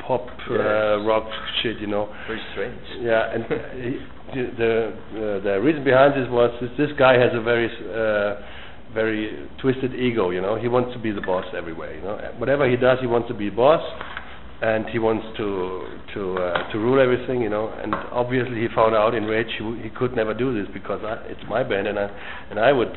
[0.06, 0.60] pop Yes.
[0.60, 1.24] uh, rock
[1.62, 2.12] shit, you know.
[2.28, 2.76] Very strange.
[3.00, 3.44] Yeah, and
[3.80, 3.90] he,
[4.34, 4.72] the the,
[5.16, 8.42] uh, the reason behind this was this, this guy has a very uh,
[8.92, 10.56] very twisted ego, you know.
[10.60, 12.16] He wants to be the boss everywhere, you know.
[12.36, 13.80] Whatever he does, he wants to be boss,
[14.70, 15.46] and he wants to
[16.14, 17.66] to uh, to rule everything, you know.
[17.82, 21.00] And obviously, he found out in Rage he, w- he could never do this because
[21.04, 22.08] I, it's my band, and I
[22.50, 22.94] and I would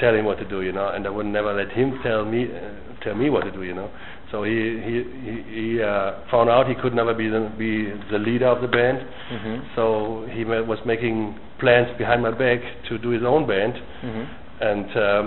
[0.00, 2.40] tell him what to do, you know, and I would never let him tell me
[2.44, 3.90] uh, tell me what to do, you know.
[4.30, 4.56] So he
[4.88, 4.94] he
[5.26, 8.68] he, he uh, found out he could never be the be the leader of the
[8.68, 8.98] band.
[9.32, 9.56] Mm-hmm.
[9.76, 14.24] So he ma- was making plans behind my back to do his own band, Mm-hmm.
[14.70, 15.26] and um,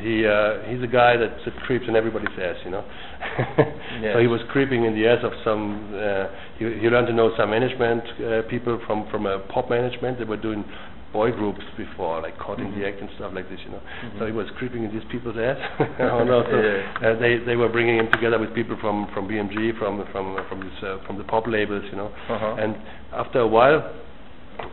[0.00, 2.84] he uh, he's a guy that, creeps in everybody's ass, you know.
[4.12, 5.94] So he was creeping in the ass of some.
[5.94, 6.26] Uh,
[6.58, 10.18] he, he learned to know some management uh, people from from a pop management.
[10.18, 10.64] They were doing
[11.12, 12.80] boy groups before, like Caught in Mhm.
[12.80, 13.80] the Act and stuff like this, you know.
[14.02, 14.18] Mhm.
[14.18, 15.56] So he was creeping in these people's ass.
[16.10, 16.42] oh no!
[16.50, 17.08] So Yeah.
[17.10, 20.58] uh, they they were bringing him together with people from from BMG, from from from
[20.60, 22.10] this, uh, from the pop labels, you know.
[22.28, 22.56] Uh-huh.
[22.58, 22.74] And
[23.12, 23.80] after a while,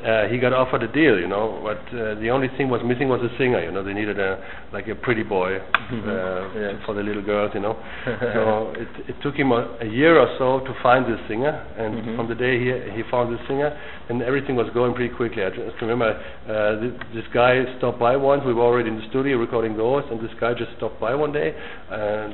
[0.03, 1.59] uh, he got offered a deal, you know.
[1.63, 3.83] But uh, the only thing was missing was a singer, you know.
[3.83, 4.37] They needed a
[4.73, 5.59] like a pretty boy
[5.91, 6.03] Mhm.
[6.07, 6.75] uh, Yes.
[6.85, 7.75] for the little girls, you know.
[8.35, 11.93] so it it took him a, a year or so to find this singer, and
[11.95, 12.15] Mhm.
[12.15, 13.69] from the day he he found this singer,
[14.09, 15.43] and everything was going pretty quickly.
[15.45, 16.09] I just remember
[16.49, 18.43] uh, this, this guy stopped by once.
[18.45, 21.31] We were already in the studio recording those, and this guy just stopped by one
[21.31, 21.53] day,
[21.89, 22.33] and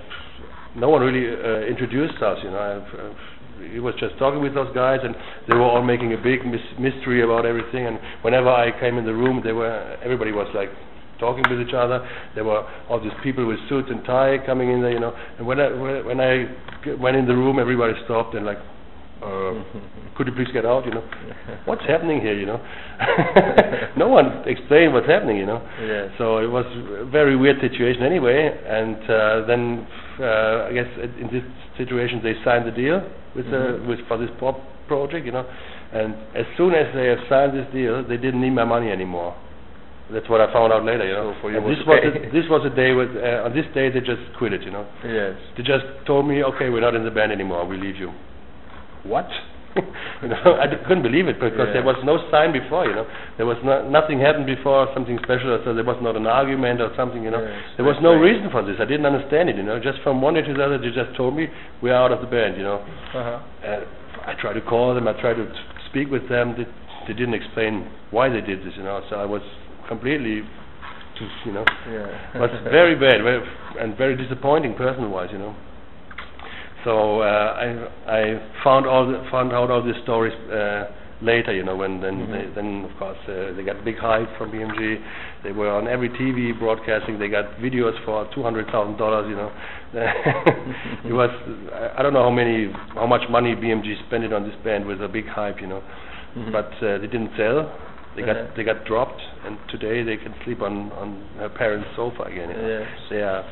[0.76, 2.60] no one really uh, introduced us, you know.
[2.72, 3.14] I've, uh,
[3.72, 5.16] he was just talking with those guys, and
[5.48, 7.88] they were all making a big mis- mystery about everything.
[7.88, 10.70] And whenever I came in the room, they were everybody was like
[11.20, 12.08] talking with each other.
[12.36, 15.14] There were all these people with suits and tie coming in there, you know.
[15.38, 15.70] And when I
[16.06, 16.46] when I
[17.00, 18.60] went in the room, everybody stopped and like,
[19.22, 19.54] uh,
[20.18, 21.04] could you please get out, you know?
[21.66, 22.62] What's happening here, you know?
[23.98, 25.62] no one explained what's happening, you know.
[26.18, 26.66] So it was
[27.02, 29.88] a very weird situation anyway, and uh, then
[30.20, 30.88] uh, I guess
[31.22, 31.44] in this
[31.78, 33.02] situation they signed the deal
[33.36, 33.84] with Mhm.
[33.84, 35.46] uh, with for this pop project, you know.
[35.94, 39.34] And as soon as they have signed this deal, they didn't need my money anymore.
[40.10, 41.34] That's what I found out later, you know.
[41.34, 43.90] So for you this was a, this was a day with uh, on this day
[43.90, 44.86] they just quit it, you know.
[45.04, 45.36] Yes.
[45.56, 47.66] They just told me, okay, we're not in the band anymore.
[47.66, 48.12] We leave you.
[49.04, 49.28] What?
[50.24, 52.86] you know, I d- couldn't believe it because there was no sign before.
[52.86, 53.08] You know,
[53.38, 55.58] there was no, nothing happened before, something special.
[55.66, 57.24] So there was not an argument or something.
[57.24, 58.22] You know, Yes, there was no right.
[58.34, 58.76] reason for this.
[58.80, 59.56] I didn't understand it.
[59.58, 61.48] You know, just from one day to the other, they just told me
[61.82, 62.58] we're out of the band.
[62.58, 62.80] You know,
[63.14, 63.40] Uh-huh.
[63.64, 63.82] uh,
[64.28, 65.08] I tried to call them.
[65.08, 65.60] I tried to t-
[65.90, 66.56] speak with them.
[66.58, 66.66] They,
[67.08, 68.74] they didn't explain why they did this.
[68.76, 69.42] You know, so I was
[69.88, 70.42] completely,
[71.18, 72.40] just, you know, Yeah.
[72.42, 73.40] was very bad, very,
[73.80, 75.56] and very disappointing personal-wise, you know.
[76.88, 77.68] So uh, I
[78.08, 78.22] I
[78.64, 80.88] found all the, found out all these stories uh,
[81.22, 82.32] later, you know, when then Mhm.
[82.32, 84.96] they, then of course uh, they got big hype from BMG.
[85.44, 87.20] They were on every TV broadcasting.
[87.20, 89.52] They got videos for two hundred thousand dollars, you know.
[91.12, 91.32] it was
[91.74, 95.02] I- I don't know how many how much money BMG spent on this band with
[95.02, 95.82] a big hype, you know.
[96.38, 96.52] Mhm.
[96.54, 97.60] But uh, they didn't sell.
[98.16, 98.34] They Uh-huh.
[98.34, 101.10] got they got dropped, and today they can sleep on on
[101.40, 102.50] her parents' sofa again.
[102.52, 102.70] You know?
[102.80, 102.88] Yes.
[103.12, 103.44] They are.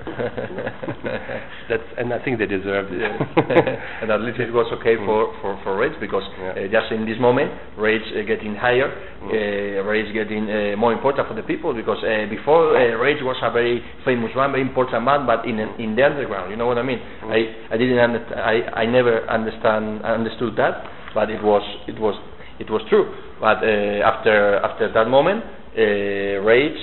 [1.68, 3.02] That's and I think they deserve it.
[4.02, 6.52] And at least it was okay for, for, for Rage because Yeah.
[6.52, 8.88] uh, just in this moment Rage uh, getting higher,
[9.20, 9.28] Mm.
[9.28, 13.36] uh, Rage getting uh, more important for the people because uh, before uh, Rage was
[13.42, 16.78] a very famous one, very important band, but in in the underground, you know what
[16.78, 16.98] I mean?
[17.22, 17.30] Mm.
[17.30, 20.84] I I didn't understand, I I never understand understood that,
[21.14, 22.16] but it was it was
[22.58, 23.12] it was true.
[23.40, 25.44] But uh, after after that moment,
[25.76, 26.80] uh, Rage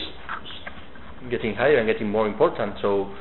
[1.30, 2.76] getting higher and getting more important.
[2.82, 3.12] So,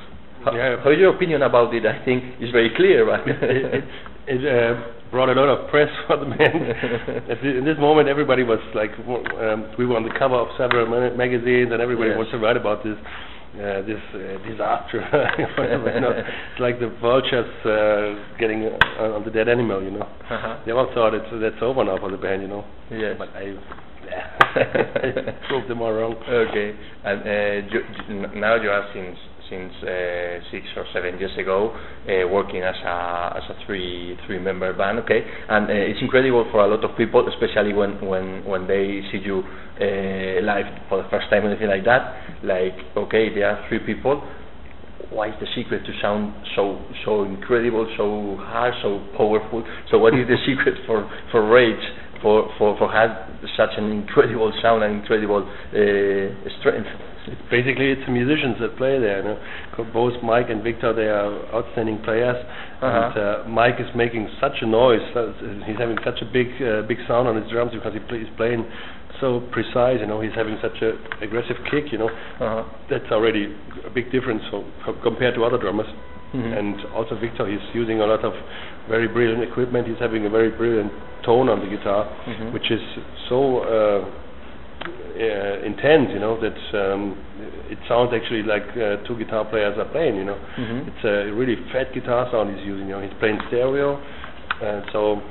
[0.45, 0.77] how, Yeah.
[0.83, 1.85] how is your opinion about it?
[1.95, 3.39] I think it's very clear, but it
[3.75, 3.85] it,
[4.29, 4.81] it uh,
[5.11, 6.63] brought a lot of press for the band.
[7.33, 10.49] At the, in this moment, everybody was like, um, we were on the cover of
[10.59, 12.17] several ma- magazines, and everybody Yes.
[12.19, 12.97] wants to write about this.
[13.57, 15.01] Uh, this uh, disaster,
[15.57, 16.11] whatever, you know.
[16.13, 20.03] It's like the vultures uh, getting uh, on the dead animal, you know.
[20.29, 20.61] Uh-huh.
[20.67, 22.67] They all thought it's that's over now for the band, you know.
[22.91, 23.17] Yes.
[23.17, 23.57] But I,
[24.11, 26.17] I proved them all wrong.
[26.29, 29.19] Okay, and uh, you- now you are since
[29.51, 34.39] since uh, six or seven years ago, uh, working as a as a three three
[34.39, 34.99] member band.
[35.01, 39.03] Okay, and uh, it's incredible for a lot of people, especially when when when they
[39.13, 39.43] see you
[39.81, 42.43] uh, live for the first time or anything like that.
[42.43, 44.23] Like, okay, there are three people.
[45.11, 49.63] Why is the secret to sound so so incredible, so hard, so powerful?
[49.91, 51.85] So, what is the secret for for Rage?
[52.27, 53.11] For for for have
[53.57, 56.91] such an incredible sound and incredible uh, strength.
[57.31, 59.18] It's basically it's the musicians that play there.
[59.22, 59.39] You know?
[59.95, 62.35] Both Mike and Victor, they are outstanding players,
[62.83, 62.91] Uh-huh.
[62.91, 65.07] and uh, Mike is making such a noise.
[65.14, 65.31] uh,
[65.70, 68.35] He's having such a big uh, big sound on his drums because he play, he's
[68.37, 68.66] playing
[69.22, 69.99] so precise.
[70.03, 71.93] You know, he's having such a aggressive kick.
[71.95, 72.64] You know, Uh-huh.
[72.91, 73.55] that's already
[73.87, 75.87] a big difference for, co- compared to other drummers.
[76.37, 76.59] Mhm.
[76.59, 78.34] And also Victor, he's using a lot of
[78.89, 79.87] very brilliant equipment.
[79.89, 82.53] He's having a very brilliant tone on the guitar, Mhm.
[82.53, 82.80] which is
[83.28, 84.05] so uh,
[85.18, 87.16] uh, intense, you know, that um,
[87.70, 90.37] it sounds actually like uh, two guitar players are playing, you know.
[90.59, 90.89] Mhm.
[90.89, 93.01] It's a really fat guitar sound he's using, you know.
[93.01, 93.99] He's playing stereo,
[94.62, 95.22] and so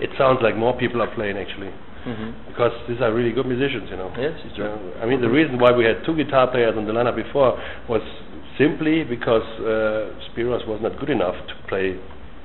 [0.00, 1.72] it sounds like more people are playing actually,
[2.06, 2.32] Mhm.
[2.48, 4.10] because these are really good musicians, you know.
[4.16, 4.66] Yes, it's true.
[4.66, 7.58] Uh, I mean, the reason why we had two guitar players on the lineup before
[7.88, 8.02] was
[8.58, 11.96] simply because uh, Spiros was not good enough to play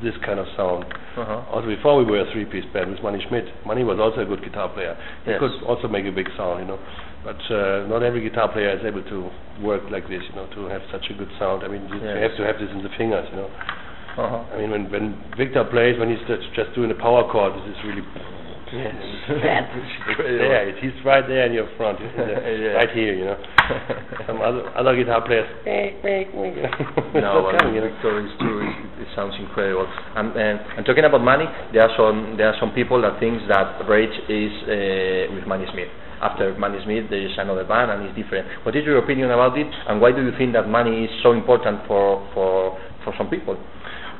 [0.03, 0.85] this kind of sound.
[1.17, 1.41] Uh-huh.
[1.49, 4.43] Also, before we were a three-piece band with Manni Schmidt, Manni was also a good
[4.43, 4.93] guitar player.
[5.25, 5.39] He Yes.
[5.41, 6.77] could also make a big sound, you know.
[7.25, 9.29] But uh, not every guitar player is able to
[9.65, 11.63] work like this, you know, to have such a good sound.
[11.63, 12.29] I mean, you, you Yes.
[12.29, 13.49] have to have this in the fingers, you know.
[14.17, 14.53] Uh-huh.
[14.53, 17.65] I mean, when when Victor plays, when he's just, just doing a power chord, this
[17.73, 18.05] is really
[18.73, 18.95] Yes.
[19.41, 19.69] fat.
[19.71, 20.81] Incredible.
[20.81, 22.27] he's right there in your front, in the-
[22.63, 22.79] Yeah.
[22.79, 23.37] right here, you know.
[24.27, 25.47] Some other other guitar players.
[27.15, 27.87] no, not but coming, you know.
[27.91, 28.59] Victor is true.
[28.67, 29.87] It, it sounds incredible.
[30.15, 33.43] And, and and talking about Manni, there are some there are some people that thinks
[33.47, 35.87] that Rage is uh, with Manni Schmidt.
[36.21, 38.47] After Manni Schmidt, there is another band and it's different.
[38.65, 39.67] What is your opinion about it?
[39.87, 43.55] And why do you think that money is so important for for for some people?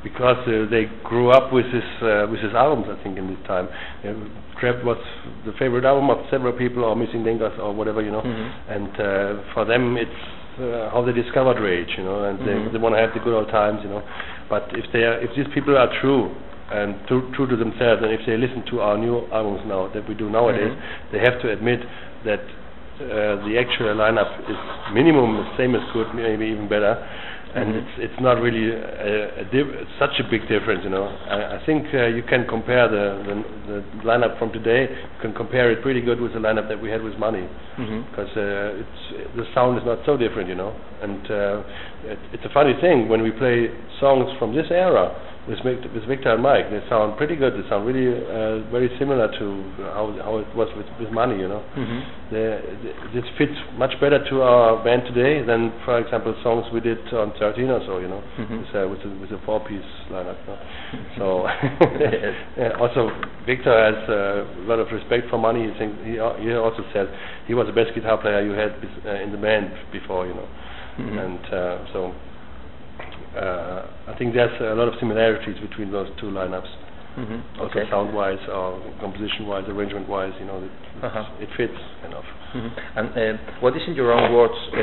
[0.07, 2.85] Because uh, they grew up with his uh, with his albums.
[2.89, 4.13] I think in this time, uh,
[4.57, 4.97] Crab was
[5.45, 8.21] the favorite album of several people, or Missing Dingas, or whatever you know.
[8.23, 8.47] Mhm.
[8.75, 10.21] And uh, for them, it's
[10.59, 12.45] uh, how they discovered Rage, you know, and Mhm.
[12.45, 14.01] they, they want to have the good old times, you know.
[14.49, 16.31] But if they are, if these people are true
[16.71, 20.07] and true, true to themselves, and if they listen to our new albums now that
[20.09, 21.11] we do nowadays, Mhm.
[21.11, 21.81] they have to admit
[22.25, 22.41] that
[22.97, 24.57] uh, the actual lineup is
[24.91, 26.97] minimum the same as good, maybe even better
[27.57, 31.05] and it's it's not really a, a div- such a big difference, you know.
[31.05, 33.35] I, I think uh, you can compare the, the
[33.67, 34.85] the lineup from today.
[34.89, 37.49] You can compare it pretty good with the lineup that we had with Manni,
[38.11, 39.01] because uh, it's
[39.35, 40.77] the sound is not so different, you know.
[41.01, 45.09] And uh, it, it's a funny thing when we play songs from this era
[45.47, 46.69] with Vic- with Victor and Mike.
[46.69, 47.53] They sound pretty good.
[47.55, 49.45] They sound really uh, very similar to
[49.95, 51.63] how how it was with with Manni, you know.
[51.75, 51.99] Mhm.
[52.29, 52.43] The,
[52.83, 52.91] the,
[53.21, 57.31] this fits much better to our band today than, for example, songs we did on
[57.39, 58.59] 13 or so, you know, Mhm.
[58.59, 60.35] with, uh, with, a, with a four-piece lineup.
[60.47, 60.57] No?
[61.17, 61.47] So,
[62.59, 63.09] yeah, also,
[63.45, 65.71] Victor has uh, a lot of respect for Manni.
[65.71, 67.07] He, think, he, he also said
[67.47, 68.75] he was the best guitar player you had
[69.05, 70.47] uh, in the band before, you know.
[70.99, 71.19] Mhm.
[71.25, 72.11] And uh, so,
[74.07, 76.69] I think there's a lot of similarities between those two lineups.
[77.17, 77.41] Mhm.
[77.59, 77.89] Also Okay.
[77.89, 80.71] sound-wise or composition-wise, arrangement-wise, you know, it,
[81.03, 81.23] Uh-huh.
[81.41, 82.25] it fits enough.
[82.53, 82.71] Mhm.
[82.95, 84.77] And uh, what is, in your own words, uh,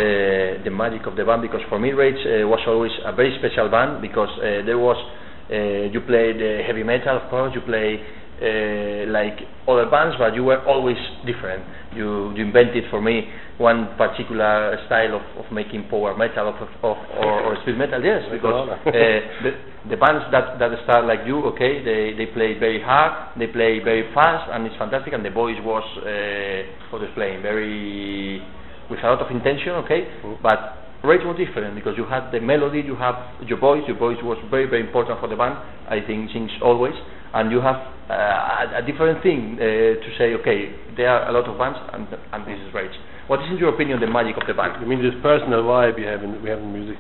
[0.64, 1.42] the magic of the band?
[1.42, 4.96] Because for me, Rage uh, was always a very special band because uh, there was
[5.50, 5.55] uh,
[5.92, 8.00] you played uh, heavy metal, of course, you play
[8.43, 11.62] uh, like other bands, but you were always different.
[11.95, 16.97] You, you invented for me one particular style of, of making power metal of, of,
[17.14, 18.03] or, or speed metal.
[18.03, 19.51] Yes, because uh, the,
[19.91, 23.78] the bands that, that start like you, okay, they, they play very hard, they play
[23.78, 25.12] very fast, and it's fantastic.
[25.12, 28.43] And the voice was uh, what was playing very
[28.91, 30.37] with a lot of intention, okay, Mm.
[30.43, 33.14] but Rage was different because you had the melody, you have
[33.47, 33.82] your voice.
[33.87, 35.53] Your voice was very, very important for the band.
[35.89, 36.95] I think since always,
[37.35, 37.76] and you have
[38.11, 40.35] uh, a, a different thing uh, to say.
[40.41, 42.95] Okay, there are a lot of bands, and and this is Rage.
[43.26, 44.72] What is, in your opinion, the magic of the band?
[44.76, 46.97] I mean, this personal vibe you have in, we have in music.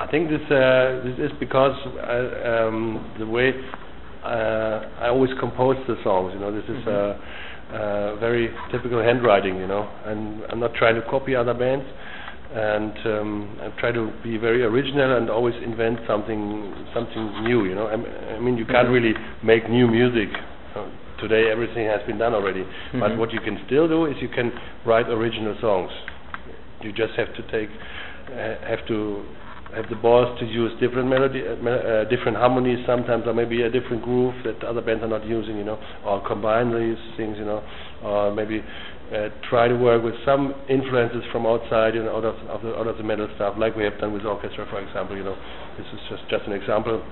[0.00, 3.52] I think this uh, this is because uh, um, the way
[4.24, 6.32] uh, I always compose the songs.
[6.34, 6.88] You know, this is Mhm.
[6.88, 9.56] uh, uh, very typical handwriting.
[9.56, 11.84] You know, and I'm not trying to copy other bands,
[12.54, 17.64] and um, I try to be very original and always invent something something new.
[17.64, 20.28] You know, I, m- I mean, you can't really make new music.
[20.74, 20.86] Uh,
[21.18, 23.16] Today everything has been done already, but Mhm.
[23.18, 24.52] what you can still do is you can
[24.84, 25.90] write original songs.
[26.82, 27.70] You just have to take,
[28.30, 29.24] uh, have to
[29.74, 33.62] have the balls to use different melody, uh, me- uh, different harmonies sometimes, or maybe
[33.62, 37.36] a different groove that other bands are not using, you know, or combine these things,
[37.38, 37.62] you know,
[38.04, 38.62] or maybe
[39.14, 42.74] uh, try to work with some influences from outside, you know, out of, of the,
[42.74, 45.16] out of the metal stuff, like we have done with orchestra, for example.
[45.16, 45.36] You know,
[45.78, 47.02] this is just just an example.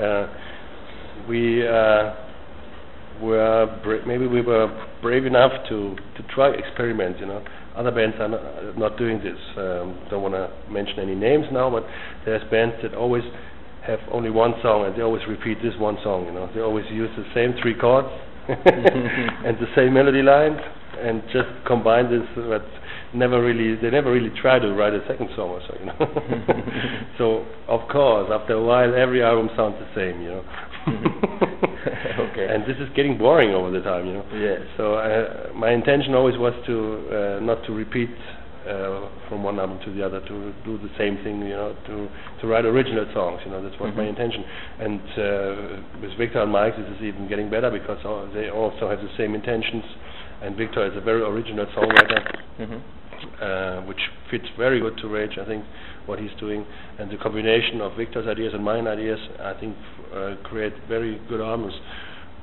[0.00, 0.26] Uh,
[1.28, 2.16] we uh,
[3.20, 4.68] were bra- maybe we were
[5.02, 7.20] brave enough to to try experiments.
[7.20, 7.44] You know,
[7.76, 9.38] other bands are not, not doing this.
[9.58, 11.84] Um, don't want to mention any names now, but
[12.24, 13.24] there's bands that always
[13.86, 16.24] have only one song and they always repeat this one song.
[16.24, 18.08] You know, they always use the same three chords
[18.48, 20.60] and the same melody lines
[21.00, 22.64] and just combine this, but
[23.14, 25.74] never really they never really try to write a second song or so.
[25.80, 25.96] You know,
[27.18, 30.20] so of course after a while every album sounds the same.
[30.22, 30.44] You know.
[32.18, 32.46] Okay.
[32.48, 34.24] And this is getting boring over the time, you know.
[34.34, 34.60] Yes.
[34.76, 38.10] So uh, my intention always was to uh, not to repeat
[38.68, 42.08] uh, from one album to the other, to do the same thing, you know, to
[42.40, 43.40] to write original songs.
[43.44, 44.08] You know, that's what my Mhm.
[44.14, 44.44] intention.
[44.78, 48.88] And uh, with Victor and Mike, this is even getting better because all, they also
[48.88, 49.84] have the same intentions.
[50.42, 52.20] And Victor is a very original songwriter
[52.58, 52.80] Mhm.
[53.40, 55.64] uh, which fits very good to Rage, I think,
[56.06, 56.66] what he's doing.
[56.98, 59.76] And the combination of Victor's ideas and mine ideas, I think,
[60.12, 61.74] uh, create very good albums.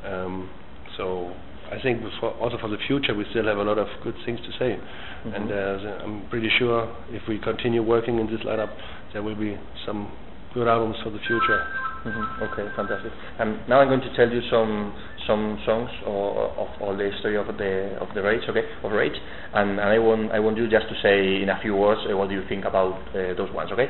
[0.06, 0.50] Um,
[0.96, 1.34] so
[1.72, 4.40] I think for, also for the future, we still have a lot of good things
[4.42, 4.80] to say.
[5.26, 6.02] And Mhm.
[6.02, 8.70] uh, I'm pretty sure if we continue working in this lineup,
[9.12, 10.08] there will be some
[10.54, 11.62] good albums for the future.
[12.06, 12.42] Mhm.
[12.44, 13.12] Okay, fantastic.
[13.40, 14.94] And now I'm going to tell you some
[15.30, 19.14] some songs or, of all the history of the of the Rage, okay, of Rage,
[19.54, 22.18] and, and I want I want you just to say in a few words uh,
[22.18, 23.88] what do you think about uh, those ones, okay?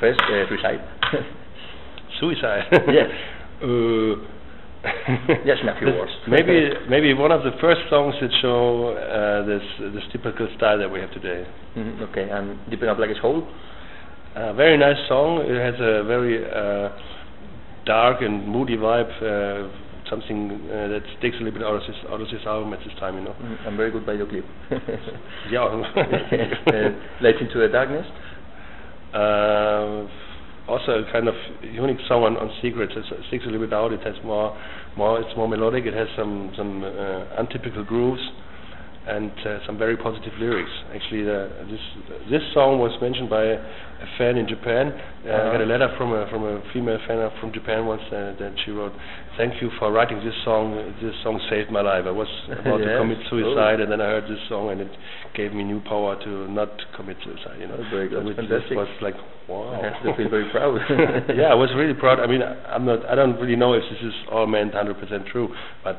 [0.00, 0.80] First, uh, Suicide.
[2.20, 2.64] Suicide.
[2.92, 3.08] Yes.
[3.64, 4.14] uh,
[5.48, 6.12] Yes, in a few words.
[6.28, 9.64] maybe maybe one of the first songs that show uh, this
[9.96, 11.46] this typical style that we have today.
[11.76, 13.48] Mhm, okay, and Deep in a Black Hole.
[14.36, 15.40] A very nice song.
[15.48, 16.88] It has a very uh,
[17.86, 19.08] dark and moody vibe.
[20.10, 22.80] Something uh, that sticks a little bit out of this out of this album at
[22.80, 23.34] this time, you know.
[23.40, 24.44] Mhm, and very good by your clip.
[25.50, 25.64] Yeah.
[25.64, 26.90] uh,
[27.22, 28.06] Light into the Darkness.
[29.14, 30.06] Uh,
[30.68, 32.92] also a kind of unique song on, on Secrets.
[32.96, 33.92] It sticks a little bit out.
[33.92, 34.56] It has more,
[34.96, 35.20] more.
[35.20, 35.84] It's more melodic.
[35.86, 38.22] It has some some uh, untypical grooves
[39.06, 40.70] and uh, some very positive lyrics.
[40.94, 41.80] Actually, the, this
[42.30, 43.58] this song was mentioned by a,
[44.18, 44.92] fan in Japan.
[45.24, 45.72] Uh, I got a Uh-huh.
[45.72, 48.92] letter from a from a female fan from Japan once uh, that she wrote,
[49.36, 50.72] "Thank you for writing this song.
[51.00, 52.04] This song saved my life.
[52.06, 52.28] I was
[52.60, 52.96] about to Yes.
[53.00, 53.30] commit Oh.
[53.30, 54.92] suicide, and then I heard this song, and it
[55.34, 57.60] gave me new power to not commit suicide.
[57.60, 58.24] You know, Oh, very good.
[58.36, 58.76] Fantastic.
[58.76, 59.16] was like
[59.48, 59.72] wow.
[59.76, 60.80] I have to feel very proud.
[61.40, 62.20] yeah, I was really proud.
[62.20, 63.04] I mean, I'm not.
[63.08, 65.48] I don't really know if this is all meant 100% true,
[65.84, 65.96] but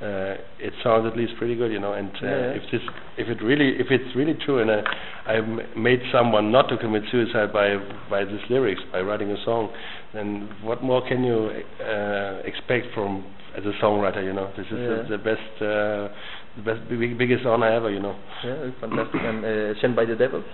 [0.00, 1.92] uh, it sounds at least pretty good, you know.
[1.92, 2.58] And uh, Yeah.
[2.58, 2.80] if this,
[3.16, 4.82] if it really, if it's really true, and I,
[5.26, 5.40] I
[5.76, 7.76] made someone not to commit suicide by
[8.08, 9.70] by these lyrics, by writing a song,
[10.14, 11.50] then what more can you
[11.82, 13.24] uh, expect from
[13.56, 14.22] as a songwriter?
[14.24, 14.88] You know, this is Yeah.
[14.88, 16.08] the, the best, uh,
[16.56, 17.90] the best, big, biggest honor ever.
[17.90, 18.16] You know.
[18.44, 19.20] yeah, fantastic.
[19.20, 20.44] And uh, Sent by the Devil.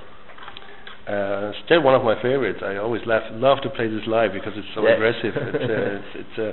[1.07, 2.61] Uh, still one of my favorites.
[2.65, 4.95] I always laugh, love to play this live because it's so Yeah.
[4.95, 5.35] aggressive.
[5.37, 6.53] It's, uh, it's it's uh,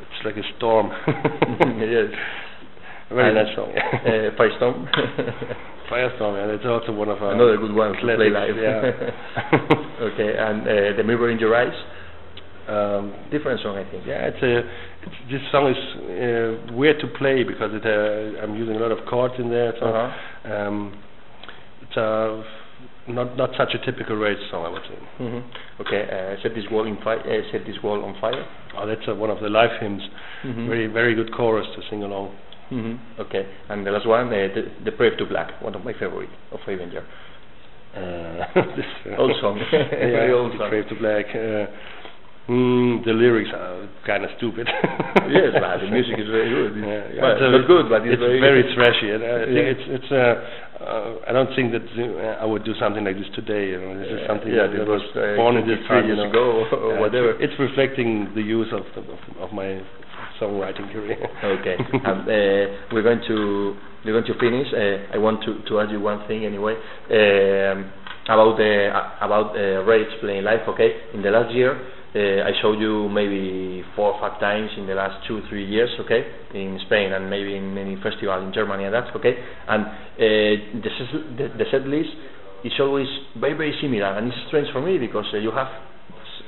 [0.00, 0.90] it's like a storm.
[1.80, 2.10] yes.
[3.14, 3.70] Very nice song.
[3.70, 4.88] uh, Firestorm.
[5.90, 8.56] Firestorm, and it's also one of our Another good one to play live.
[8.56, 8.90] Yeah.
[10.00, 11.74] okay, and uh, The Mirror in Your Eyes.
[12.66, 14.04] um, Different song, I think.
[14.06, 14.58] yeah, it's a
[15.04, 18.90] it's, this song is uh, weird to play because it uh, I'm using a lot
[18.90, 19.74] of chords in there.
[19.78, 20.52] So Uh-huh.
[20.52, 20.98] um,
[21.82, 22.42] it's uh,
[23.08, 24.98] not not such a typical rage song, I would say.
[25.18, 25.40] hmm
[25.80, 27.20] Okay, uh, set this world in fire.
[27.20, 28.44] Uh, set this wall on fire.
[28.76, 30.02] Oh, that's uh, one of the live hymns.
[30.44, 30.66] Mhm.
[30.68, 32.34] Very very good chorus to sing along.
[32.70, 35.92] hmm Okay, and the last one, uh, the, the Brave to Black, one of my
[35.92, 37.04] favorite of Avenger.
[37.94, 38.00] Uh,
[38.76, 39.60] this, uh, Old song.
[39.70, 40.68] Very yeah, old the song.
[40.70, 41.26] Crave to Black.
[41.30, 41.66] Uh,
[42.48, 44.68] mm, the lyrics are kind of stupid.
[45.30, 46.72] yes, but the music is very good.
[46.76, 49.10] Yeah, yeah, well, it's, good, but it's, it's very, trashy.
[49.10, 49.72] And I think Yeah.
[49.74, 50.10] it's it's.
[50.12, 50.34] Uh,
[50.74, 53.72] uh, I don't think that uh, I would do something like this today.
[53.72, 56.04] You know, this is something that, that was uh, born in this 23 time.
[56.10, 57.38] Years ago or whatever.
[57.40, 59.80] It's, it's reflecting the use of the, of, of my
[60.40, 61.16] songwriting career.
[61.62, 61.76] Okay.
[62.04, 64.68] um, uh, we're going to we're going to finish.
[64.74, 67.88] Uh, I want to, to ask you one thing anyway um,
[68.28, 70.68] about the uh, about uh, Rage playing live.
[70.68, 71.78] Okay, in the last year
[72.14, 75.90] I showed you maybe four or five times in the last two three years.
[76.00, 76.22] Okay,
[76.54, 79.34] in Spain and maybe in any festival in Germany and that's okay.
[79.68, 82.10] And uh, the, the set list
[82.64, 83.08] is always
[83.38, 85.93] very very similar and it's strange for me because uh, you have uh,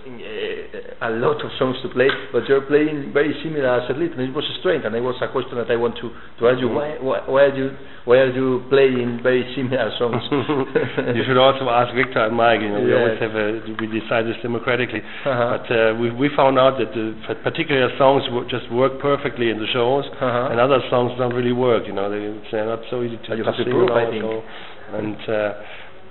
[0.07, 4.21] a lot of songs to play, but you're playing very similar as a little.
[4.23, 6.69] It was strange, and it was a question that I want to, to ask you.
[6.71, 7.71] Why, why, why are you
[8.07, 10.23] why are you playing very similar songs?
[11.19, 12.61] you should also ask Victor and Mike.
[12.63, 15.03] You know, we always have a, we decide this democratically.
[15.03, 15.59] Uh-huh.
[15.59, 19.67] But uh, we we found out that the particular songs just work perfectly in the
[19.75, 20.49] shows, Uh-huh.
[20.55, 21.87] and other songs don't really work.
[21.87, 23.91] You know, they, they're not so easy to, And you to have to sing prove,
[23.91, 24.25] I about, think.
[24.97, 25.53] and uh,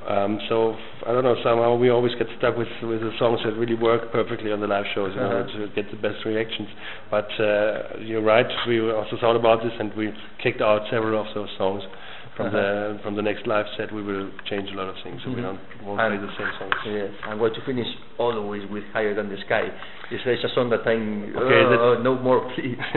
[0.08, 0.76] um, so
[1.06, 1.36] I don't know.
[1.44, 4.68] Somehow we always get stuck with with the songs that really work perfectly on the
[4.68, 5.60] live shows in order Uh-huh.
[5.60, 6.70] to get the best reactions.
[7.10, 8.46] But uh, you're right.
[8.68, 11.84] We also thought about this, and we kicked out several of those songs.
[12.36, 12.60] From Uh-huh.
[12.60, 15.40] the from the next live set, we will change a lot of things, so we
[15.40, 15.56] Mhm.
[15.56, 16.76] don't won't And- play the same songs.
[16.84, 19.72] Yes, I'm going to finish always with Higher Than the Sky.
[20.12, 22.76] Is there a song that I'm, Okay, oh, oh, no more please.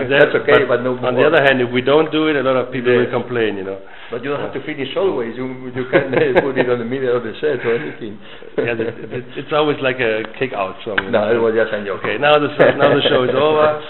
[0.00, 1.08] But That's okay, but, no more.
[1.08, 3.12] On the other hand, if we don't do it, a lot of people Yes.
[3.12, 3.78] will complain, you know.
[4.10, 5.36] But you don't have to finish always.
[5.36, 5.44] You,
[5.76, 8.18] you can uh, put it on the middle of the set or anything.
[8.58, 10.96] yeah, the, it, it's always like a kick-out song.
[11.12, 11.36] no, know.
[11.36, 12.00] it was just a joke.
[12.00, 12.48] Okay, now the
[12.80, 13.82] now the show is over.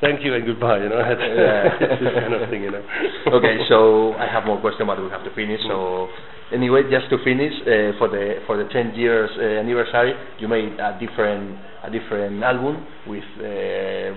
[0.00, 0.78] Thank you and goodbye.
[0.78, 1.76] You know, Yeah.
[2.00, 2.82] this kind of thing, you know.
[3.36, 5.60] okay, so I have more questions, but we have to finish.
[5.68, 6.08] So
[6.52, 10.80] anyway, just to finish, uh, for the for the 10 years uh, anniversary, you made
[10.80, 13.44] a different a different album with uh,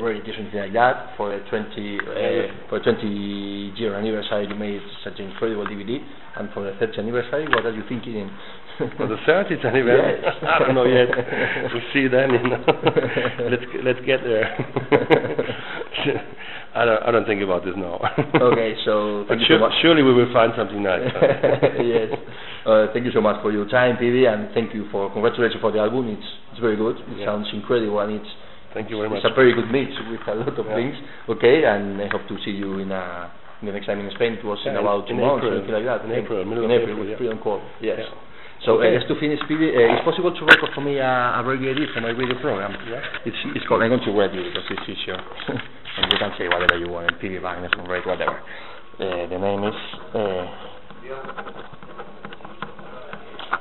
[0.05, 1.15] and things like that.
[1.17, 5.99] For the 20 uh, for the 20 year anniversary, you made such an incredible DVD.
[6.35, 8.29] And for the 30th anniversary, what are you thinking?
[8.77, 10.33] For the 30th anniversary, Yes.
[10.41, 11.07] I don't know yet.
[11.73, 12.31] we'll see then.
[12.33, 12.63] You know.
[13.53, 14.49] let's let's get there.
[16.75, 18.01] I don't I don't think about this now.
[18.41, 21.05] okay, so But sure, so surely we will find something nice.
[21.85, 22.09] yes.
[22.65, 25.71] Uh, thank you so much for your time, Peavy, and thank you for congratulations for
[25.71, 26.09] the album.
[26.09, 26.97] It's it's very good.
[27.13, 27.25] It Yeah.
[27.29, 28.31] sounds incredible, and it's
[28.73, 29.21] Thank you very much.
[29.21, 30.75] it's a very good mix with a lot of Yeah.
[30.75, 30.95] things.
[31.29, 33.29] Okay, and I hope to see you in a
[33.61, 34.33] in the next time in Spain.
[34.33, 35.59] It was in Yeah, in- about two in months, April.
[35.61, 36.03] something like that.
[36.03, 36.11] In.
[36.11, 37.17] April, middle in of April, April, with yeah.
[37.17, 37.61] Freedom Call.
[37.79, 37.99] Yes.
[38.01, 38.09] Yeah.
[38.65, 38.95] So Okay.
[38.95, 39.45] uh, just to finish, uh,
[39.93, 42.75] it's possible to record for me a, a radio edit for my radio program.
[42.89, 42.99] Yeah.
[43.25, 43.83] It's it's called.
[43.83, 45.19] I'm going to read you because it's easier,
[45.99, 47.11] and you can say whatever you want.
[47.19, 48.39] Peavy Wagner Red, whatever.
[48.99, 49.75] Uh, the name is.
[50.15, 50.45] Uh,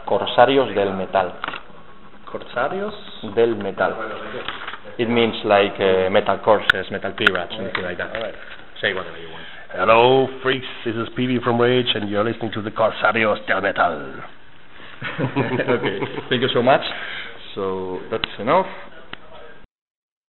[0.07, 1.33] Corsarios del Metal.
[2.33, 2.95] Corsarios?
[3.37, 3.93] Del Metal.
[4.99, 8.17] It means like uh, metal corsairs, metal pirates, anything like that.
[8.17, 8.35] All right.
[8.81, 9.45] Say whatever you want.
[9.73, 10.67] Hello, freaks.
[10.85, 14.21] This is Peavy from Rage, and you're listening to the Corsarios del Metal.
[15.21, 16.83] okay, thank you so much.
[17.55, 18.67] So that's enough.